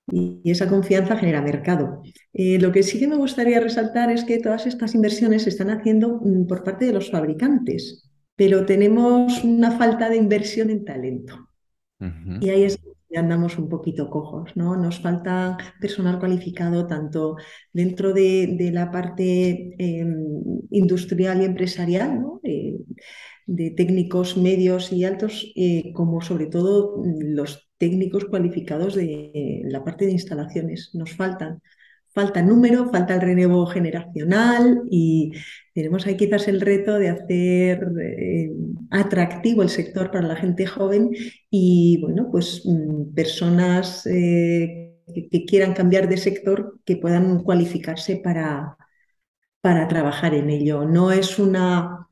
y, 0.06 0.40
esa 0.44 0.68
confianza 0.68 1.16
genera 1.16 1.42
mercado. 1.42 2.02
Eh, 2.32 2.58
lo 2.58 2.72
que 2.72 2.82
sí 2.82 2.98
que 2.98 3.08
me 3.08 3.16
gustaría 3.16 3.60
resaltar 3.60 4.10
es 4.10 4.24
que 4.24 4.38
todas 4.38 4.66
estas 4.66 4.94
inversiones 4.94 5.42
se 5.42 5.50
están 5.50 5.70
haciendo 5.70 6.20
mm, 6.22 6.46
por 6.46 6.62
parte 6.62 6.86
de 6.86 6.92
los 6.92 7.10
fabricantes, 7.10 8.10
pero 8.36 8.66
tenemos 8.66 9.42
una 9.44 9.72
falta 9.72 10.08
de 10.08 10.16
inversión 10.16 10.70
en 10.70 10.84
talento. 10.84 11.48
Y 12.42 12.50
ahí 12.50 12.64
es 12.64 12.78
andamos 13.16 13.56
un 13.56 13.70
poquito 13.70 14.10
cojos, 14.10 14.50
¿no? 14.56 14.76
Nos 14.76 15.00
falta 15.00 15.56
personal 15.80 16.18
cualificado 16.18 16.86
tanto 16.86 17.36
dentro 17.72 18.12
de, 18.12 18.70
la 18.74 18.90
parte 18.90 19.74
em, 19.78 20.60
industrial 20.70 21.40
y 21.40 21.46
empresarial, 21.46 22.20
¿no? 22.20 22.40
de 23.46 23.70
técnicos 23.70 24.36
medios 24.36 24.92
y 24.92 25.04
altos, 25.04 25.52
eh, 25.54 25.92
como 25.94 26.20
sobre 26.20 26.46
todo 26.46 27.00
los 27.20 27.65
técnicos 27.78 28.24
cualificados 28.26 28.94
de 28.94 29.62
la 29.64 29.84
parte 29.84 30.06
de 30.06 30.12
instalaciones. 30.12 30.90
Nos 30.94 31.14
faltan 31.14 31.60
falta 32.16 32.40
número, 32.40 32.88
falta 32.90 33.14
el 33.14 33.20
relevo 33.20 33.66
generacional 33.66 34.82
y 34.90 35.32
tenemos 35.74 36.06
ahí 36.06 36.16
quizás 36.16 36.48
el 36.48 36.62
reto 36.62 36.98
de 36.98 37.10
hacer 37.10 37.86
eh, 38.00 38.50
atractivo 38.90 39.62
el 39.62 39.68
sector 39.68 40.10
para 40.10 40.26
la 40.26 40.36
gente 40.36 40.66
joven 40.66 41.10
y, 41.50 42.00
bueno, 42.00 42.30
pues 42.32 42.62
mm, 42.64 43.12
personas 43.14 44.06
eh, 44.06 44.96
que, 45.30 45.44
quieran 45.44 45.74
cambiar 45.74 46.08
de 46.08 46.16
sector 46.16 46.80
que 46.86 46.96
puedan 46.96 47.42
cualificarse 47.42 48.16
para, 48.16 48.78
para 49.60 49.86
trabajar 49.86 50.32
en 50.34 50.48
ello. 50.48 50.86
No 50.86 51.12
es 51.12 51.38
una 51.38 52.05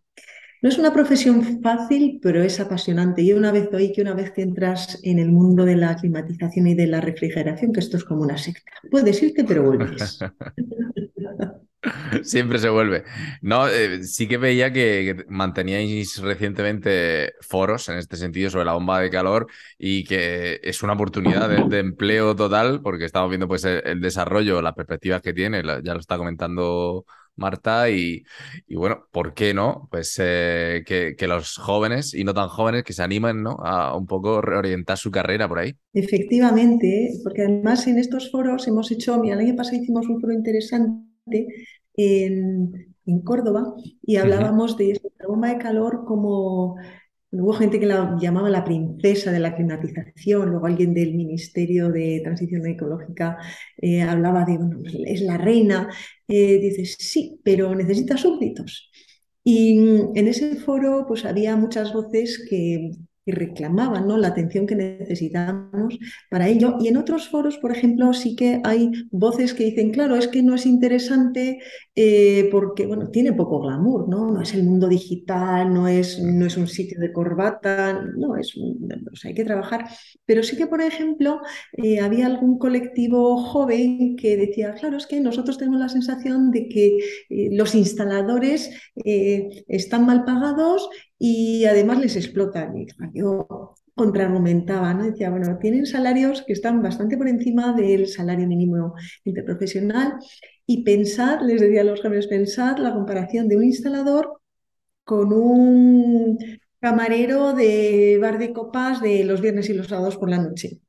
no 0.65 0.71
es 0.71 0.79
una 0.79 0.95
profesión 0.95 1.61
fácil, 1.61 2.21
pero 2.23 2.43
es 2.43 2.59
apasionante. 2.59 3.23
Yo 3.23 3.37
una 3.37 3.53
vez 3.53 3.69
oí 3.75 3.93
que 3.93 4.01
una 4.01 4.15
vez 4.15 4.31
que 4.31 4.41
entras 4.41 4.99
en 5.03 5.19
el 5.19 5.31
mundo 5.31 5.67
de 5.67 5.77
la 5.77 5.95
climatización 5.95 6.69
y 6.69 6.75
de 6.75 6.87
la 6.87 7.03
refrigeración, 7.03 7.71
que 7.71 7.81
esto 7.81 7.99
es 7.99 8.05
como 8.05 8.23
una 8.23 8.39
secta. 8.39 8.73
Puedes 8.91 9.23
irte, 9.23 9.45
pero 9.45 9.65
vuelves. 9.65 10.21
Siempre 12.23 12.59
se 12.59 12.71
vuelve. 12.71 13.05
No, 13.43 13.69
eh, 13.69 14.05
sí 14.05 14.27
que 14.27 14.39
veía 14.39 14.73
que, 14.73 15.27
manteníais 15.29 16.17
recientemente 16.23 17.35
foros 17.43 17.91
en 17.91 17.99
este 17.99 18.17
sentido 18.17 18.49
sobre 18.49 18.65
la 18.65 18.73
bomba 18.73 19.01
de 19.01 19.11
calor 19.11 19.47
y 19.77 20.05
que 20.05 20.61
es 20.63 20.83
una 20.83 20.95
oportunidad 20.95 21.69
de, 21.69 21.79
empleo 21.79 22.35
total 22.35 22.81
porque 22.81 23.05
estamos 23.05 23.29
viendo 23.29 23.47
pues 23.47 23.67
el, 23.67 24.01
desarrollo, 24.01 24.63
las 24.63 24.73
perspectivas 24.73 25.21
que 25.21 25.35
tiene, 25.35 25.63
ya 25.63 25.93
lo 25.93 26.01
está 26.01 26.17
comentando 26.17 27.05
Marta, 27.37 27.91
y, 27.91 28.25
bueno, 28.69 29.07
¿por 29.11 29.35
qué 29.35 29.55
no? 29.55 29.89
Pues 29.91 30.17
eh, 30.23 30.83
que, 30.87 31.27
los 31.27 31.57
jóvenes 31.57 32.15
y 32.15 32.23
no 32.25 32.35
tan 32.35 32.49
jóvenes 32.49 32.85
que 32.85 32.93
se 32.93 33.03
animen 33.03 33.43
¿no? 33.43 33.57
a 33.63 33.97
un 33.97 34.07
poco 34.07 34.41
reorientar 34.41 34.99
su 34.99 35.11
carrera 35.11 35.49
por 35.49 35.59
ahí. 35.59 35.75
Efectivamente, 35.93 37.11
porque 37.23 37.43
además 37.43 37.87
en 37.87 37.99
estos 37.99 38.31
foros 38.31 38.69
hemos 38.69 38.91
hecho, 38.91 39.19
mira, 39.19 39.35
el 39.35 39.41
año 39.41 39.57
pasado 39.57 39.79
hicimos 39.79 40.07
un 40.09 40.21
foro 40.21 40.33
interesante 40.33 41.47
en, 41.97 42.95
Córdoba 43.23 43.75
y 44.03 44.17
hablábamos 44.17 44.79
de 44.79 44.99
la 45.19 45.27
bomba 45.29 45.49
de 45.49 45.59
calor 45.59 46.07
como 46.07 46.77
Hubo 47.37 47.53
gente 47.53 47.81
que 47.81 47.87
la 47.87 48.17
llamaba 48.21 48.49
la 48.49 48.65
princesa 48.65 49.33
de 49.33 49.41
la 49.41 49.55
climatización, 49.57 50.51
luego 50.51 50.67
alguien 50.67 50.95
del 50.95 51.15
Ministerio 51.15 51.91
de 51.91 52.21
Transición 52.23 52.67
Ecológica 52.67 53.39
eh, 53.77 54.03
hablaba 54.03 54.45
de, 54.45 54.57
bueno, 54.59 54.79
es 55.07 55.21
la 55.23 55.37
reina. 55.37 55.89
Eh, 56.29 56.59
dices, 56.61 56.97
sí, 56.99 57.41
pero 57.45 57.75
necesita 57.75 58.17
súbditos. 58.17 58.91
Y 59.43 59.79
en 60.15 60.29
ese 60.29 60.57
foro 60.57 61.05
pues 61.07 61.25
había 61.25 61.57
muchas 61.57 61.93
voces 61.93 62.47
que 62.49 62.93
y 63.27 63.33
reclamaban 63.33 64.07
¿no? 64.07 64.19
la 64.19 64.29
atención 64.29 64.67
que 64.67 64.75
necesitamos 64.75 65.99
para 66.31 66.49
ello. 66.49 66.77
Y 66.81 66.89
en 66.89 66.97
otros 66.97 67.29
foros, 67.29 67.59
por 67.59 67.73
ejemplo, 67.73 68.13
sí 68.13 68.37
que 68.37 68.61
hay 68.65 68.91
voces 69.11 69.55
que 69.55 69.65
dicen, 69.65 69.93
claro, 69.93 70.17
es 70.17 70.29
que 70.29 70.43
no 70.43 70.55
es 70.55 70.67
interesante 70.67 71.59
eh, 71.95 72.49
porque 72.51 72.87
bueno, 72.87 73.11
tiene 73.11 73.33
poco 73.33 73.61
glamour, 73.61 74.09
¿no? 74.09 74.31
No 74.31 74.43
es 74.43 74.53
el 74.55 74.65
mundo 74.65 74.89
digital, 74.89 75.73
no 75.73 75.89
es, 75.89 76.21
no 76.21 76.47
es 76.47 76.57
un 76.57 76.67
sitio 76.67 77.01
de 77.01 77.13
corbata, 77.13 78.05
no, 78.17 78.37
es, 78.37 78.55
hay 79.25 79.35
que 79.35 79.45
trabajar. 79.45 79.87
Pero 80.27 80.43
sí 80.43 80.57
que, 80.57 80.67
por 80.67 80.83
ejemplo, 80.83 81.41
eh, 81.73 82.01
había 82.01 82.27
algún 82.27 82.59
colectivo 82.59 83.39
joven 83.39 84.17
que 84.17 84.37
decía, 84.37 84.75
claro, 84.75 84.99
es 84.99 85.07
que 85.07 85.21
nosotros 85.21 85.57
tenemos 85.57 85.81
la 85.81 85.89
sensación 85.89 86.51
de 86.51 86.69
que 86.69 86.99
eh, 87.31 87.49
los 87.53 87.75
instaladores 87.75 88.71
están 88.97 90.07
mal 90.07 90.25
pagados 90.25 90.89
y 91.27 91.65
además 91.65 92.01
les 92.01 92.17
explotan. 92.17 92.77
Y 92.77 92.87
yo 93.15 93.75
contraargumentaba, 93.95 94.93
¿no? 94.93 95.05
Decía, 95.05 95.31
bueno, 95.31 95.57
tienen 95.59 95.87
salarios 95.87 96.43
que 96.43 96.53
están 96.53 96.83
bastante 96.83 97.17
por 97.17 97.29
encima 97.29 97.73
del 97.73 98.09
salario 98.09 98.47
mínimo 98.47 98.95
interprofesional 99.25 100.19
y 100.67 100.85
pensar, 100.85 101.41
les 101.43 101.63
decía 101.63 101.81
a 101.81 101.85
los 101.85 102.03
jóvenes, 102.03 102.27
pensar 102.27 102.79
la 102.79 102.93
comparación 102.93 103.49
de 103.49 103.57
un 103.57 103.65
instalador 103.65 104.39
con 105.05 105.33
un 105.33 106.39
camarero 106.79 107.55
de 107.55 108.19
bar 108.21 108.39
de 108.39 108.53
copas 108.53 109.01
de 109.01 109.25
los 109.25 109.41
viernes 109.41 109.71
y 109.71 109.75
los 109.75 109.89
sábados 109.89 110.19
por 110.19 110.29
la 110.29 110.39
noche 110.39 110.81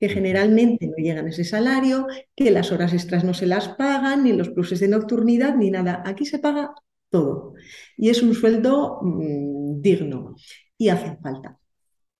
que 0.00 0.08
generalmente 0.10 0.88
no 0.88 0.96
llegan 0.96 1.28
ese 1.28 1.44
salario, 1.44 2.06
que 2.34 2.50
las 2.50 2.70
horas 2.70 2.92
extras 2.92 3.24
no 3.24 3.32
se 3.34 3.46
las 3.46 3.68
pagan, 3.68 4.24
ni 4.24 4.32
los 4.32 4.50
pluses 4.50 4.80
de 4.80 4.88
nocturnidad, 4.88 5.54
ni 5.56 5.70
nada. 5.70 6.02
Aquí 6.04 6.26
se 6.26 6.38
paga 6.38 6.74
todo. 7.10 7.54
Y 7.96 8.10
es 8.10 8.22
un 8.22 8.34
sueldo 8.34 9.00
mm, 9.02 9.55
digno 9.82 10.34
y 10.78 10.88
hace 10.88 11.16
falta. 11.22 11.58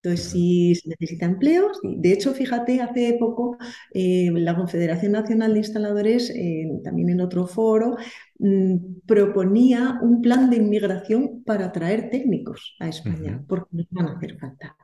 Entonces, 0.03 0.31
si 0.31 0.75
se 0.77 0.89
necesita 0.89 1.27
empleos, 1.27 1.81
de 1.83 2.13
hecho, 2.13 2.33
fíjate, 2.33 2.81
hace 2.81 3.17
poco 3.19 3.59
eh, 3.93 4.31
la 4.33 4.55
Confederación 4.55 5.13
Nacional 5.13 5.53
de 5.53 5.59
Instaladores, 5.59 6.33
también 6.85 7.11
en 7.11 7.21
otro 7.21 7.47
foro, 7.49 7.97
mm, 8.39 9.01
proponía 9.05 9.99
un 10.03 10.23
plan 10.23 10.49
de 10.49 10.57
inmigración 10.59 11.43
para 11.45 11.73
traer 11.73 12.09
técnicos 12.11 12.77
a 12.79 12.89
España, 12.89 13.45
porque 13.49 13.69
nos 13.73 13.87
van 13.91 14.07
a 14.07 14.13
hacer 14.17 14.39
falta. 14.39 14.77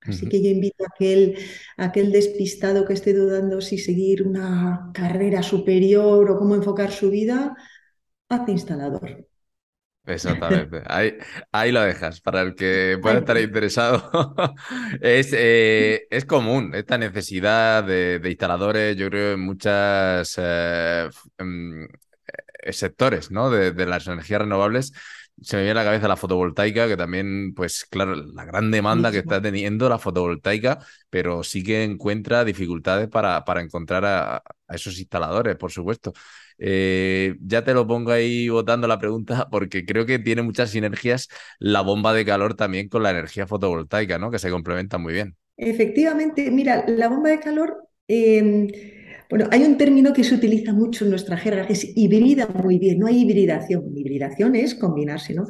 Así 0.00 0.28
que 0.28 0.42
yo 0.42 0.50
invito 0.50 0.84
a 0.84 0.88
aquel, 0.94 1.36
a 1.76 1.86
aquel 1.86 2.12
despistado 2.12 2.86
que 2.86 2.92
esté 2.92 3.14
dudando 3.14 3.60
si 3.60 3.78
seguir 3.78 4.26
una 4.26 4.90
carrera 4.92 5.42
superior 5.42 6.30
o 6.30 6.38
cómo 6.38 6.54
enfocar 6.54 6.90
su 6.92 7.10
vida, 7.10 7.56
hace 8.28 8.52
instalador. 8.52 9.26
Exactamente. 10.06 10.82
Ahí, 10.86 11.14
ahí 11.50 11.72
lo 11.72 11.80
dejas 11.80 12.20
para 12.20 12.42
el 12.42 12.54
que 12.54 12.98
pueda 13.00 13.18
estar 13.18 13.38
interesado. 13.40 14.34
es, 15.00 15.30
eh, 15.32 16.06
es 16.10 16.24
común 16.24 16.74
esta 16.74 16.98
necesidad 16.98 17.84
de, 17.84 18.20
instaladores, 18.24 18.96
yo 18.96 19.08
creo, 19.08 19.32
en 19.34 19.40
muchos 19.40 20.34
eh, 20.36 21.08
em, 21.38 21.84
eh, 21.84 22.72
sectores 22.72 23.30
¿no? 23.30 23.50
de, 23.50 23.86
las 23.86 24.06
energías 24.06 24.40
renovables. 24.42 24.92
Se 25.40 25.56
me 25.56 25.62
viene 25.64 25.78
a 25.80 25.82
la 25.82 25.90
cabeza 25.90 26.08
la 26.08 26.16
fotovoltaica, 26.16 26.86
que 26.86 26.96
también, 26.96 27.54
pues 27.54 27.84
claro, 27.84 28.14
la 28.14 28.44
gran 28.44 28.70
demanda 28.70 29.10
que 29.10 29.18
está 29.18 29.42
teniendo 29.42 29.88
la 29.88 29.98
fotovoltaica, 29.98 30.78
pero 31.10 31.42
sí 31.42 31.62
que 31.62 31.84
encuentra 31.84 32.44
dificultades 32.44 33.08
para, 33.08 33.44
para 33.44 33.60
encontrar 33.60 34.04
a, 34.04 34.42
esos 34.68 34.98
instaladores, 34.98 35.56
por 35.56 35.70
supuesto. 35.70 36.12
Eh, 36.58 37.34
ya 37.40 37.64
te 37.64 37.74
lo 37.74 37.86
pongo 37.86 38.12
ahí 38.12 38.48
votando 38.48 38.86
la 38.86 38.98
pregunta, 38.98 39.48
porque 39.50 39.84
creo 39.84 40.06
que 40.06 40.18
tiene 40.18 40.42
muchas 40.42 40.70
sinergias 40.70 41.28
la 41.58 41.80
bomba 41.80 42.12
de 42.14 42.24
calor 42.24 42.54
también 42.54 42.88
con 42.88 43.02
la 43.02 43.10
energía 43.10 43.46
fotovoltaica, 43.46 44.18
¿no? 44.18 44.30
Que 44.30 44.38
se 44.38 44.50
complementan 44.50 45.02
muy 45.02 45.14
bien. 45.14 45.36
Efectivamente, 45.56 46.50
mira, 46.50 46.84
la 46.86 47.08
bomba 47.08 47.30
de 47.30 47.40
calor... 47.40 47.88
Em, 48.06 48.68
bueno, 49.30 49.48
hay 49.50 49.62
un 49.64 49.76
término 49.76 50.12
que 50.12 50.24
se 50.24 50.34
utiliza 50.34 50.72
mucho 50.72 51.04
en 51.04 51.10
nuestra 51.10 51.36
jerga, 51.36 51.66
que 51.66 51.72
es 51.72 51.96
hibrida 51.96 52.46
muy 52.46 52.78
bien, 52.78 52.98
no 52.98 53.06
hay 53.06 53.20
hibridación. 53.20 53.96
Hibridación 53.96 54.54
es 54.54 54.74
combinarse, 54.74 55.34
¿no? 55.34 55.46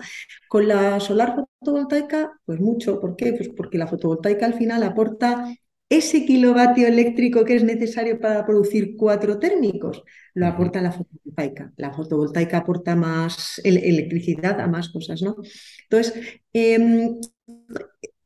Con 0.49 0.68
la 0.68 1.01
solar 1.01 1.35
fotovoltaica, 1.59 2.33
pues 2.45 2.61
mucho. 2.61 3.01
¿Por 3.01 3.16
qué? 3.16 3.33
Pues 3.33 3.49
porque 3.51 3.79
la 3.79 3.87
fotovoltaica 3.87 4.47
al 4.47 4.55
final 4.55 4.83
aporta 4.83 5.55
ese 5.89 6.25
kilovatio 6.25 6.87
eléctrico 6.89 7.45
que 7.45 7.57
es 7.57 7.64
necesario 7.64 8.18
para 8.20 8.45
producir 8.47 8.97
cuatro 8.97 9.39
térmicos, 9.39 10.03
lo 10.35 10.47
aporta 10.47 10.81
la 10.81 10.93
fotovoltaica. 10.93 11.72
La 11.77 11.93
fotovoltaica 11.93 12.59
aporta 12.59 12.97
más 12.97 13.61
electricidad 13.64 14.61
a 14.61 14.66
más 14.66 14.89
cosas, 14.89 15.22
¿no? 15.22 15.37
Entonces, 15.89 16.41
em, 16.53 17.16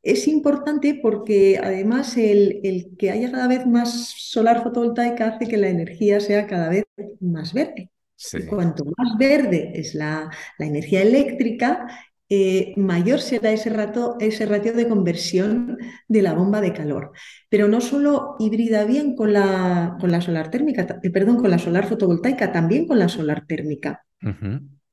es 0.01 0.27
importante 0.27 0.99
porque 1.01 1.59
además 1.61 2.15
el, 2.17 2.95
que 2.97 3.11
haya 3.11 3.31
cada 3.31 3.47
vez 3.47 3.65
más 3.65 4.13
solar 4.17 4.63
fotovoltaica 4.63 5.27
hace 5.27 5.47
que 5.47 5.57
la 5.57 5.69
energía 5.69 6.19
sea 6.19 6.47
cada 6.47 6.69
vez 6.69 6.83
más 7.19 7.53
verde. 7.53 7.91
Y 8.33 8.45
cuanto 8.45 8.85
más 8.85 9.17
verde 9.17 9.71
es 9.75 9.95
la, 9.95 10.29
energía 10.57 11.01
eléctrica, 11.01 11.87
eh, 12.27 12.73
mayor 12.77 13.21
será 13.21 13.51
ese, 13.51 13.69
rato, 13.69 14.17
ese 14.19 14.45
ratio 14.45 14.73
de 14.73 14.87
conversión 14.87 15.77
de 16.07 16.21
la 16.21 16.33
bomba 16.33 16.61
de 16.61 16.73
calor. 16.73 17.11
Pero 17.49 17.67
no 17.67 17.81
solo 17.81 18.35
híbrida 18.39 18.85
bien 18.85 19.15
con 19.15 19.33
la, 19.33 19.97
con 19.99 20.11
la 20.11 20.21
solar 20.21 20.51
térmica, 20.51 20.99
eh, 21.01 21.09
perdón, 21.09 21.37
con 21.37 21.49
la 21.49 21.59
solar 21.59 21.87
fotovoltaica, 21.87 22.51
también 22.51 22.87
con 22.87 22.99
la 22.99 23.09
solar 23.09 23.45
térmica. 23.45 24.05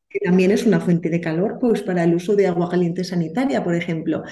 que 0.09 0.21
también 0.21 0.53
es 0.53 0.65
una 0.65 0.81
fuente 0.81 1.11
de 1.11 1.21
calor 1.21 1.59
pues, 1.61 1.83
para 1.83 2.05
el 2.05 2.15
uso 2.15 2.37
de 2.37 2.47
agua 2.47 2.71
caliente 2.71 3.05
sanitaria, 3.05 3.63
por 3.63 3.75
ejemplo. 3.75 4.23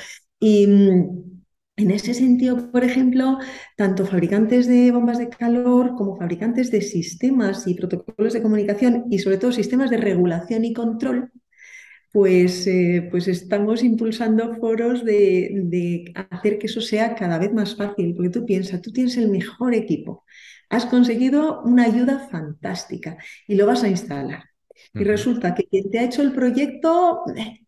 Y 0.45 0.67
mm, 0.67 1.43
en 1.77 1.91
ese 1.91 2.13
sentido, 2.13 2.71
por 2.71 2.85
ejemplo, 2.85 3.39
tanto 3.79 4.05
fabricantes 4.05 4.67
de 4.69 4.93
bombas 4.93 5.17
de 5.19 5.31
calor 5.31 5.95
como 5.97 6.19
fabricantes 6.19 6.71
de 6.71 6.83
sistemas 6.83 7.67
y 7.67 7.75
protocolos 7.75 8.35
de 8.35 8.43
comunicación 8.43 9.07
y 9.11 9.21
sobre 9.21 9.39
todo 9.39 9.53
sistemas 9.53 9.89
de 9.89 9.97
regulación 9.97 10.67
y 10.67 10.75
control, 10.75 11.31
pues, 12.13 12.67
eh, 12.67 13.09
pues 13.11 13.27
estamos 13.27 13.83
impulsando 13.83 14.55
foros 14.57 15.03
de, 15.03 16.13
hacer 16.31 16.59
que 16.59 16.67
eso 16.67 16.83
sea 16.83 17.15
cada 17.15 17.39
vez 17.39 17.53
más 17.55 17.75
fácil, 17.75 18.15
porque 18.15 18.31
tú 18.31 18.45
piensas, 18.45 18.83
tú 18.83 18.93
tienes 18.93 19.17
el 19.17 19.31
mejor 19.31 19.73
equipo, 19.73 20.25
has 20.69 20.85
conseguido 20.85 21.63
una 21.63 21.85
ayuda 21.85 22.29
fantástica 22.31 23.17
y 23.49 23.55
lo 23.55 23.67
vas 23.67 23.83
a 23.83 23.89
instalar. 23.89 24.45
Y 24.93 25.05
resulta 25.05 25.55
que 25.55 25.65
quien 25.65 25.91
te 25.91 25.99
ha 26.01 26.05
hecho 26.05 26.23
el 26.23 26.33
proyecto 26.33 27.23
eh, 27.35 27.65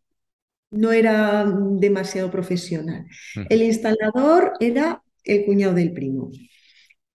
no 0.70 0.92
era 0.92 1.44
demasiado 1.78 2.30
profesional. 2.30 3.06
El 3.48 3.62
instalador 3.62 4.52
era 4.60 5.02
el 5.24 5.44
cuñado 5.44 5.74
del 5.74 5.92
primo 5.92 6.30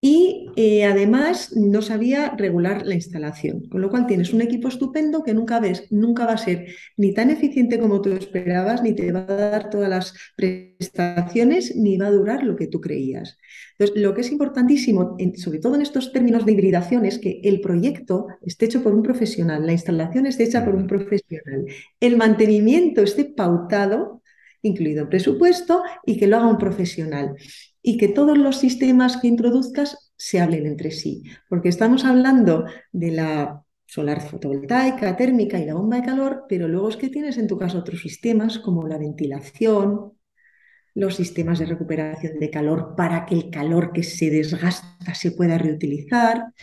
y 0.04 0.48
eh, 0.56 0.84
además 0.86 1.56
no 1.56 1.84
sabía 1.84 2.36
regular 2.36 2.88
la 2.88 2.96
instalación, 2.96 3.70
con 3.70 3.82
lo 3.82 3.90
cual 3.92 4.08
tienes 4.08 4.34
un 4.34 4.42
equipo 4.42 4.68
estupendo 4.68 5.24
que 5.24 5.36
nunca 5.36 5.60
ves, 5.60 5.86
nunca 5.92 6.26
va 6.26 6.34
a 6.34 6.38
ser 6.40 6.74
ni 6.98 7.14
tan 7.14 7.30
eficiente 7.30 7.80
como 7.80 8.02
tú 8.02 8.12
esperabas, 8.14 8.82
ni 8.82 8.96
te 8.96 9.12
va 9.12 9.20
a 9.20 9.36
dar 9.36 9.70
todas 9.70 9.90
las 9.90 10.16
prestaciones, 10.36 11.76
ni 11.76 11.98
va 11.98 12.08
a 12.08 12.12
durar 12.12 12.44
lo 12.44 12.56
que 12.56 12.66
tú 12.66 12.82
creías. 12.82 13.38
Entonces, 13.78 14.02
lo 14.02 14.16
que 14.16 14.22
es 14.22 14.32
importantísimo, 14.32 15.18
sobre 15.36 15.60
todo 15.60 15.76
en 15.76 15.84
estos 15.84 16.12
términos 16.12 16.48
de 16.48 16.54
hibridación, 16.54 17.06
es 17.06 17.20
que 17.20 17.40
el 17.44 17.62
proyecto 17.62 18.26
esté 18.42 18.66
hecho 18.66 18.82
por 18.82 18.96
un 18.96 19.04
profesional, 19.04 19.68
la 19.68 19.74
instalación 19.74 20.26
esté 20.26 20.46
hecha 20.46 20.66
por 20.66 20.74
un 20.74 20.88
profesional, 20.88 21.68
el 22.00 22.18
mantenimiento 22.18 23.04
esté 23.04 23.26
pautado 23.26 24.21
incluido 24.62 25.10
presupuesto, 25.10 25.84
y 26.06 26.18
que 26.18 26.28
lo 26.28 26.38
haga 26.38 26.48
un 26.48 26.58
profesional 26.58 27.36
y 27.82 27.98
que 27.98 28.08
todos 28.08 28.38
los 28.38 28.58
sistemas 28.58 29.18
que 29.18 29.28
introduzcas 29.28 30.14
se 30.16 30.40
hablen 30.40 30.68
entre 30.68 30.92
sí, 30.92 31.24
porque 31.50 31.70
estamos 31.70 32.06
hablando 32.06 32.66
de 32.92 33.12
la 33.12 33.64
solar 33.86 34.22
fotovoltaica, 34.22 35.18
térmica 35.18 35.60
y 35.60 35.66
la 35.66 35.74
bomba 35.74 35.98
de 35.98 36.04
calor, 36.04 36.46
pero 36.48 36.68
luego 36.68 36.90
es 36.90 36.96
que 36.96 37.10
tienes 37.10 37.38
en 37.38 37.48
tu 37.48 37.58
caso 37.58 37.80
otros 37.80 38.02
sistemas 38.02 38.60
como 38.60 38.88
la 38.88 38.98
ventilación, 38.98 40.14
los 40.94 41.16
sistemas 41.16 41.60
de 41.60 41.66
recuperación 41.66 42.40
de 42.40 42.50
calor 42.50 42.94
para 42.96 43.26
que 43.26 43.36
el 43.36 43.50
calor 43.50 43.92
que 43.94 44.04
se 44.04 44.30
desgasta 44.30 45.14
se 45.16 45.32
pueda 45.32 45.58
reutilizar 45.58 46.54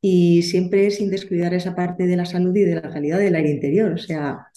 y 0.00 0.42
siempre 0.42 0.90
sin 0.90 1.10
descuidar 1.10 1.54
esa 1.54 1.76
parte 1.76 2.06
de 2.06 2.16
la 2.16 2.24
salud 2.24 2.54
y 2.56 2.62
de 2.62 2.76
la 2.76 2.90
calidad 2.90 3.18
del 3.18 3.36
aire 3.36 3.50
interior. 3.50 3.92
O 3.92 3.98
sea, 3.98 4.48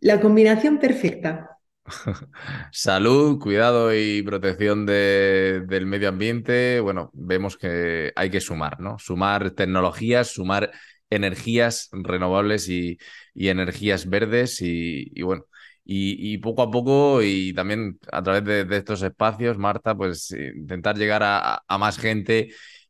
la 0.00 0.20
combinación 0.20 0.78
perfecta. 0.78 1.56
Salud, 2.72 3.38
cuidado 3.38 3.94
y 3.94 4.22
protección 4.22 4.86
del 4.86 5.86
medio 5.86 6.08
ambiente. 6.08 6.80
Bueno, 6.80 7.10
vemos 7.14 7.56
que 7.56 8.12
hay 8.16 8.30
que 8.30 8.40
sumar, 8.40 8.80
¿no? 8.80 8.98
Sumar 8.98 9.50
tecnologías, 9.52 10.28
sumar 10.28 10.70
energías 11.10 11.88
renovables 11.92 12.68
y, 12.68 12.98
energías 13.34 14.08
verdes 14.08 14.60
y, 14.60 15.22
bueno. 15.22 15.44
Y, 15.88 16.38
poco 16.38 16.62
a 16.62 16.70
poco 16.70 17.22
y 17.22 17.52
también 17.52 18.00
a 18.10 18.20
través 18.20 18.44
de, 18.68 18.76
estos 18.76 19.02
espacios, 19.02 19.56
Marta, 19.56 19.96
pues 19.96 20.32
intentar 20.32 20.96
llegar 20.96 21.22
a, 21.24 21.62
más 21.78 21.98
gente 21.98 22.48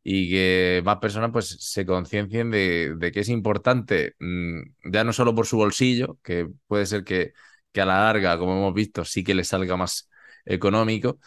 y 0.09 0.31
que 0.31 0.83
más 0.85 0.99
personas 0.99 1.31
pues 1.33 1.49
se 1.61 1.85
conciencien 1.87 2.51
de, 2.51 2.95
de 2.97 3.13
que 3.13 3.21
es 3.21 3.29
importante, 3.29 4.15
mm, 4.21 4.61
ya 4.93 5.05
no 5.05 5.13
solo 5.13 5.35
por 5.35 5.47
su 5.47 5.57
bolsillo, 5.57 6.19
que 6.23 6.49
puede 6.69 6.87
ser 6.87 7.05
que 7.05 7.33
que 7.73 7.83
a 7.83 7.87
la 7.87 8.01
larga, 8.01 8.39
como 8.39 8.57
hemos 8.57 8.73
visto, 8.75 9.05
sí 9.05 9.23
que 9.23 9.35
le 9.35 9.45
salga 9.45 9.77
más 9.77 10.09
económico, 10.47 11.19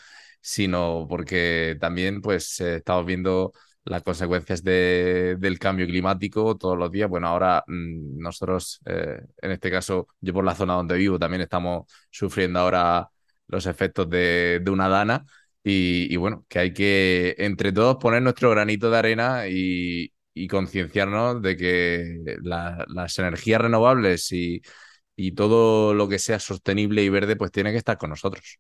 sino 0.42 1.06
porque 1.08 1.78
también 1.80 2.22
pues 2.22 2.60
estamos 2.62 3.06
viendo 3.06 3.52
las 3.84 4.02
consecuencias 4.04 4.64
del 4.64 5.60
cambio 5.60 5.86
climático 5.86 6.58
todos 6.58 6.76
los 6.78 6.92
días. 6.92 7.08
Bueno, 7.10 7.28
ahora 7.28 7.64
mm, 7.68 8.20
nosotros, 8.20 8.82
eh, 8.86 9.22
en 9.42 9.52
este 9.52 9.70
caso, 9.72 10.08
yo 10.22 10.34
por 10.34 10.44
la 10.46 10.56
zona 10.56 10.74
donde 10.74 10.98
vivo, 10.98 11.20
también 11.20 11.42
estamos 11.42 11.86
sufriendo 12.10 12.60
ahora 12.60 13.10
los 13.48 13.66
efectos 13.68 14.10
de, 14.10 14.64
una 14.70 14.90
dana. 14.90 15.26
Y, 15.70 16.16
bueno, 16.18 16.46
que 16.50 16.60
hay 16.60 16.74
que 16.74 17.36
entre 17.38 17.72
todos 17.72 17.98
poner 17.98 18.22
nuestro 18.22 18.50
granito 18.50 18.90
de 18.90 18.98
arena 18.98 19.48
y, 19.48 20.12
concienciarnos 20.50 21.42
de 21.42 21.58
que 21.58 22.18
las 22.42 23.20
energías 23.20 23.62
renovables 23.62 24.30
y 24.32 25.32
todo 25.36 25.94
lo 25.94 26.08
que 26.08 26.20
sea 26.20 26.40
sostenible 26.40 27.04
y 27.04 27.10
verde, 27.10 27.36
pues 27.36 27.52
tiene 27.52 27.72
que 27.72 27.78
estar 27.78 27.98
con 27.98 28.10
nosotros. 28.12 28.60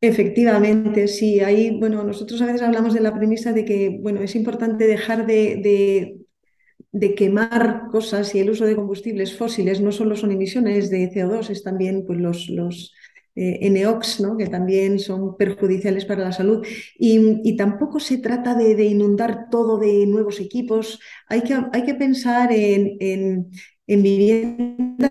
Efectivamente, 0.00 1.06
sí. 1.08 1.40
Ahí, 1.40 1.70
bueno, 1.78 2.02
nosotros 2.02 2.42
a 2.42 2.46
veces 2.46 2.62
hablamos 2.62 2.92
de 2.94 3.00
la 3.00 3.14
premisa 3.14 3.52
de 3.52 3.64
que, 3.64 3.98
bueno, 4.00 4.20
es 4.20 4.34
importante 4.34 4.86
dejar 4.86 5.26
de, 5.26 6.18
de, 6.92 7.14
quemar 7.14 7.88
cosas 7.90 8.34
y 8.34 8.40
el 8.40 8.50
uso 8.50 8.64
de 8.64 8.74
combustibles 8.74 9.36
fósiles 9.36 9.80
no 9.80 9.92
solo 9.92 10.16
son 10.16 10.32
emisiones 10.32 10.90
de 10.90 11.08
CO2, 11.10 11.50
es 11.50 11.62
también 11.62 12.04
pues, 12.04 12.18
los, 12.18 12.48
los 12.48 12.92
eh, 13.36 13.70
NOx, 13.70 14.20
¿no? 14.20 14.36
que 14.36 14.46
también 14.46 14.98
son 14.98 15.36
perjudiciales 15.36 16.04
para 16.06 16.24
la 16.24 16.32
salud. 16.32 16.66
Y, 16.98 17.56
tampoco 17.56 18.00
se 18.00 18.18
trata 18.18 18.54
de, 18.54 18.84
inundar 18.84 19.48
todo 19.50 19.78
de 19.78 20.06
nuevos 20.06 20.40
equipos. 20.40 20.98
Hay 21.28 21.42
que, 21.42 21.56
hay 21.72 21.84
que 21.84 21.94
pensar 21.94 22.50
en, 22.52 22.96
en, 23.00 23.50
en 23.86 24.02
viviendas 24.02 25.10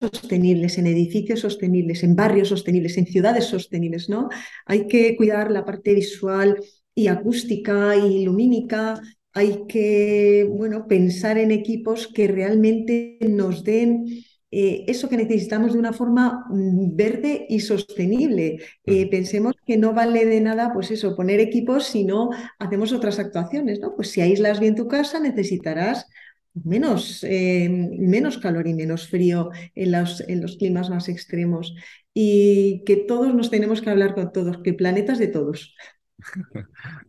sostenibles, 0.00 0.78
en 0.78 0.86
edificios 0.86 1.40
sostenibles, 1.40 2.02
en 2.02 2.16
barrios 2.16 2.48
sostenibles, 2.48 2.96
en 2.96 3.06
ciudades 3.06 3.44
sostenibles, 3.44 4.08
¿no? 4.08 4.28
Hay 4.66 4.86
que 4.86 5.14
cuidar 5.16 5.50
la 5.50 5.64
parte 5.64 5.94
visual 5.94 6.56
y 6.94 7.08
acústica 7.08 7.94
y 7.96 8.24
lumínica, 8.24 9.00
hay 9.32 9.66
que, 9.68 10.48
bueno, 10.50 10.86
pensar 10.88 11.38
en 11.38 11.52
equipos 11.52 12.08
que 12.08 12.26
realmente 12.26 13.18
nos 13.20 13.62
den 13.62 14.06
eh, 14.50 14.84
eso 14.88 15.08
que 15.08 15.16
necesitamos 15.16 15.72
de 15.72 15.78
una 15.78 15.92
forma 15.92 16.44
mm, 16.48 16.96
verde 16.96 17.46
y 17.48 17.60
sostenible. 17.60 18.58
Eh, 18.84 19.08
pensemos 19.10 19.54
que 19.66 19.76
no 19.76 19.92
vale 19.94 20.24
de 20.26 20.40
nada, 20.40 20.72
pues 20.72 20.90
eso, 20.90 21.14
poner 21.14 21.40
equipos 21.40 21.86
si 21.86 22.04
no 22.04 22.30
hacemos 22.58 22.92
otras 22.92 23.18
actuaciones, 23.18 23.80
¿no? 23.80 23.94
Pues 23.94 24.10
si 24.10 24.20
aíslas 24.20 24.60
bien 24.60 24.74
tu 24.74 24.88
casa, 24.88 25.20
necesitarás 25.20 26.06
menos, 26.54 27.24
eh, 27.24 27.68
menos 27.70 28.38
calor 28.38 28.66
y 28.66 28.74
menos 28.74 29.08
frío 29.08 29.50
en 29.74 29.92
los, 29.92 30.20
en 30.28 30.40
los 30.40 30.56
climas 30.56 30.90
más 30.90 31.08
extremos. 31.08 31.74
Y 32.12 32.82
que 32.84 32.96
todos 32.96 33.34
nos 33.34 33.50
tenemos 33.50 33.80
que 33.80 33.90
hablar 33.90 34.14
con 34.14 34.32
todos, 34.32 34.58
que 34.62 34.74
planetas 34.74 35.18
de 35.18 35.28
todos. 35.28 35.74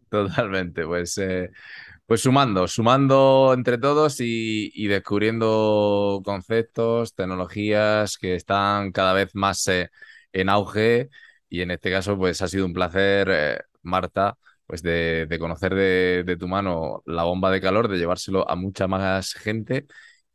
Totalmente, 0.09 0.85
pues, 0.85 1.17
eh, 1.17 1.49
pues 2.11 2.23
sumando, 2.23 2.67
sumando 2.67 3.53
entre 3.55 3.77
todos 3.77 4.17
y, 4.19 4.85
descubriendo 4.87 6.21
conceptos, 6.25 7.15
tecnologías 7.15 8.17
que 8.17 8.35
están 8.35 8.91
cada 8.91 9.13
vez 9.13 9.33
más 9.33 9.65
eh, 9.69 9.89
en 10.33 10.49
auge. 10.49 11.09
Y 11.47 11.61
en 11.61 11.71
este 11.71 11.89
caso, 11.89 12.17
pues 12.17 12.41
ha 12.41 12.49
sido 12.49 12.65
un 12.65 12.73
placer, 12.73 13.29
eh, 13.31 13.59
Marta, 13.83 14.37
pues 14.65 14.81
de, 14.83 15.25
conocer 15.39 15.73
de, 15.73 16.35
tu 16.37 16.49
mano 16.49 17.01
la 17.05 17.23
bomba 17.23 17.49
de 17.49 17.61
calor, 17.61 17.87
de 17.87 17.97
llevárselo 17.97 18.49
a 18.49 18.57
mucha 18.57 18.89
más 18.89 19.33
gente. 19.33 19.85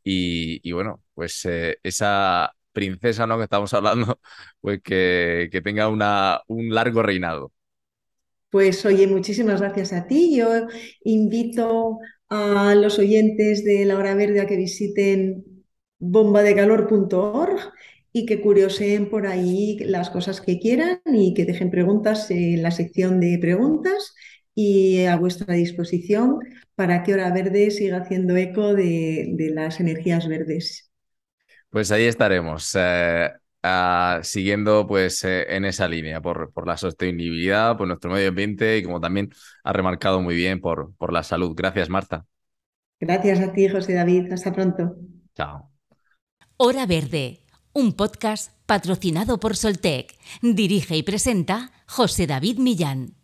Y, 0.03 0.71
bueno, 0.71 1.03
pues 1.13 1.45
eh, 1.45 1.77
esa 1.83 2.53
princesa, 2.71 3.27
¿no? 3.27 3.37
Que 3.37 3.43
estamos 3.43 3.71
hablando, 3.75 4.19
pues 4.61 4.81
que, 4.81 5.49
que 5.51 5.61
tenga 5.61 5.89
una, 5.89 6.41
un 6.47 6.73
largo 6.73 7.03
reinado. 7.03 7.51
Pues 8.57 8.83
oye, 8.87 9.05
muchísimas 9.05 9.61
gracias 9.61 9.93
a 9.93 10.07
ti. 10.07 10.35
Yo 10.35 10.65
invito 11.03 11.99
a 12.27 12.73
los 12.73 12.97
oyentes 12.97 13.63
de 13.63 13.85
La 13.85 13.95
Hora 13.95 14.15
Verde 14.15 14.41
a 14.41 14.47
que 14.47 14.57
visiten 14.57 15.45
bombadecalor.org 15.99 17.71
y 18.11 18.25
que 18.25 18.41
curioseen 18.41 19.11
por 19.11 19.27
ahí 19.27 19.77
las 19.81 20.09
cosas 20.09 20.41
que 20.41 20.59
quieran 20.59 21.01
y 21.05 21.35
que 21.35 21.45
dejen 21.45 21.69
preguntas 21.69 22.31
en 22.31 22.63
la 22.63 22.71
sección 22.71 23.19
de 23.19 23.37
preguntas 23.39 24.15
y 24.55 25.05
a 25.05 25.17
vuestra 25.17 25.53
disposición 25.53 26.39
para 26.73 27.03
que 27.03 27.13
Hora 27.13 27.31
Verde 27.31 27.69
siga 27.69 27.97
haciendo 27.97 28.35
eco 28.37 28.73
de, 28.73 29.35
las 29.53 29.79
energías 29.79 30.27
verdes. 30.27 30.91
Pues 31.69 31.91
ahí 31.91 32.05
estaremos. 32.05 32.75
Eh, 32.75 33.29
siguiendo 34.23 34.87
pues 34.87 35.23
eh, 35.23 35.45
en 35.55 35.65
esa 35.65 35.87
línea 35.87 36.21
por, 36.21 36.51
por, 36.53 36.67
la 36.67 36.77
sostenibilidad, 36.77 37.77
por 37.77 37.87
nuestro 37.87 38.11
medio 38.11 38.29
ambiente 38.29 38.77
y 38.77 38.83
como 38.83 39.01
también 39.01 39.29
ha 39.63 39.73
remarcado 39.73 40.21
muy 40.21 40.35
bien 40.35 40.61
por, 40.61 40.93
por 40.95 41.11
la 41.11 41.23
salud. 41.23 41.53
Gracias, 41.55 41.89
Marta. 41.89 42.25
Gracias 42.99 43.39
a 43.39 43.51
ti, 43.53 43.67
José 43.67 43.93
David. 43.93 44.31
Hasta 44.31 44.53
pronto. 44.53 44.95
Chao. 45.35 45.71
Hora 46.57 46.85
Verde, 46.85 47.41
un 47.73 47.93
podcast 47.93 48.51
patrocinado 48.65 49.39
por 49.39 49.55
Soltec. 49.55 50.15
Dirige 50.41 50.97
y 50.97 51.03
presenta 51.03 51.71
José 51.87 52.25
David 52.25 52.57
Millán. 52.57 53.15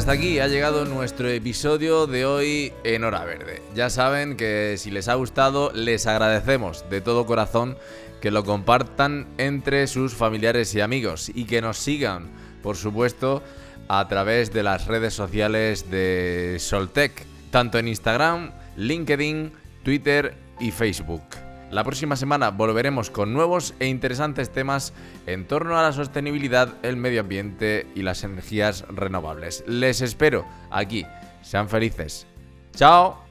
Hasta 0.00 0.12
aquí 0.12 0.38
ha 0.38 0.48
llegado 0.48 0.86
nuestro 0.86 1.28
episodio 1.28 2.06
de 2.06 2.24
hoy 2.24 2.72
en 2.84 3.04
Hora 3.04 3.22
Verde. 3.26 3.60
Ya 3.74 3.90
saben 3.90 4.34
que 4.38 4.76
si 4.78 4.90
les 4.90 5.08
ha 5.08 5.14
gustado, 5.14 5.72
les 5.74 6.06
agradecemos 6.06 6.88
de 6.88 7.02
todo 7.02 7.26
corazón 7.26 7.76
que 8.22 8.30
lo 8.30 8.42
compartan 8.42 9.26
entre 9.36 9.86
sus 9.88 10.14
familiares 10.14 10.74
y 10.74 10.80
amigos 10.80 11.30
y 11.34 11.44
que 11.44 11.60
nos 11.60 11.76
sigan, 11.76 12.30
por 12.62 12.76
supuesto, 12.76 13.42
a 13.88 14.08
través 14.08 14.54
de 14.54 14.62
las 14.62 14.86
redes 14.86 15.12
sociales 15.12 15.90
de 15.90 16.56
Soltec, 16.60 17.26
tanto 17.50 17.78
en 17.78 17.88
Instagram, 17.88 18.52
LinkedIn, 18.78 19.52
Twitter 19.82 20.34
y 20.60 20.70
Facebook. 20.70 21.49
La 21.70 21.84
próxima 21.84 22.16
semana 22.16 22.50
volveremos 22.50 23.10
con 23.10 23.32
nuevos 23.32 23.74
e 23.78 23.86
interesantes 23.86 24.50
temas 24.50 24.92
en 25.26 25.46
torno 25.46 25.78
a 25.78 25.82
la 25.82 25.92
sostenibilidad, 25.92 26.74
el 26.82 26.96
medio 26.96 27.20
ambiente 27.20 27.86
y 27.94 28.02
las 28.02 28.24
energías 28.24 28.84
renovables. 28.88 29.62
Les 29.68 30.00
espero 30.00 30.44
aquí. 30.70 31.06
Sean 31.42 31.68
felices. 31.68 32.26
Chao. 32.74 33.29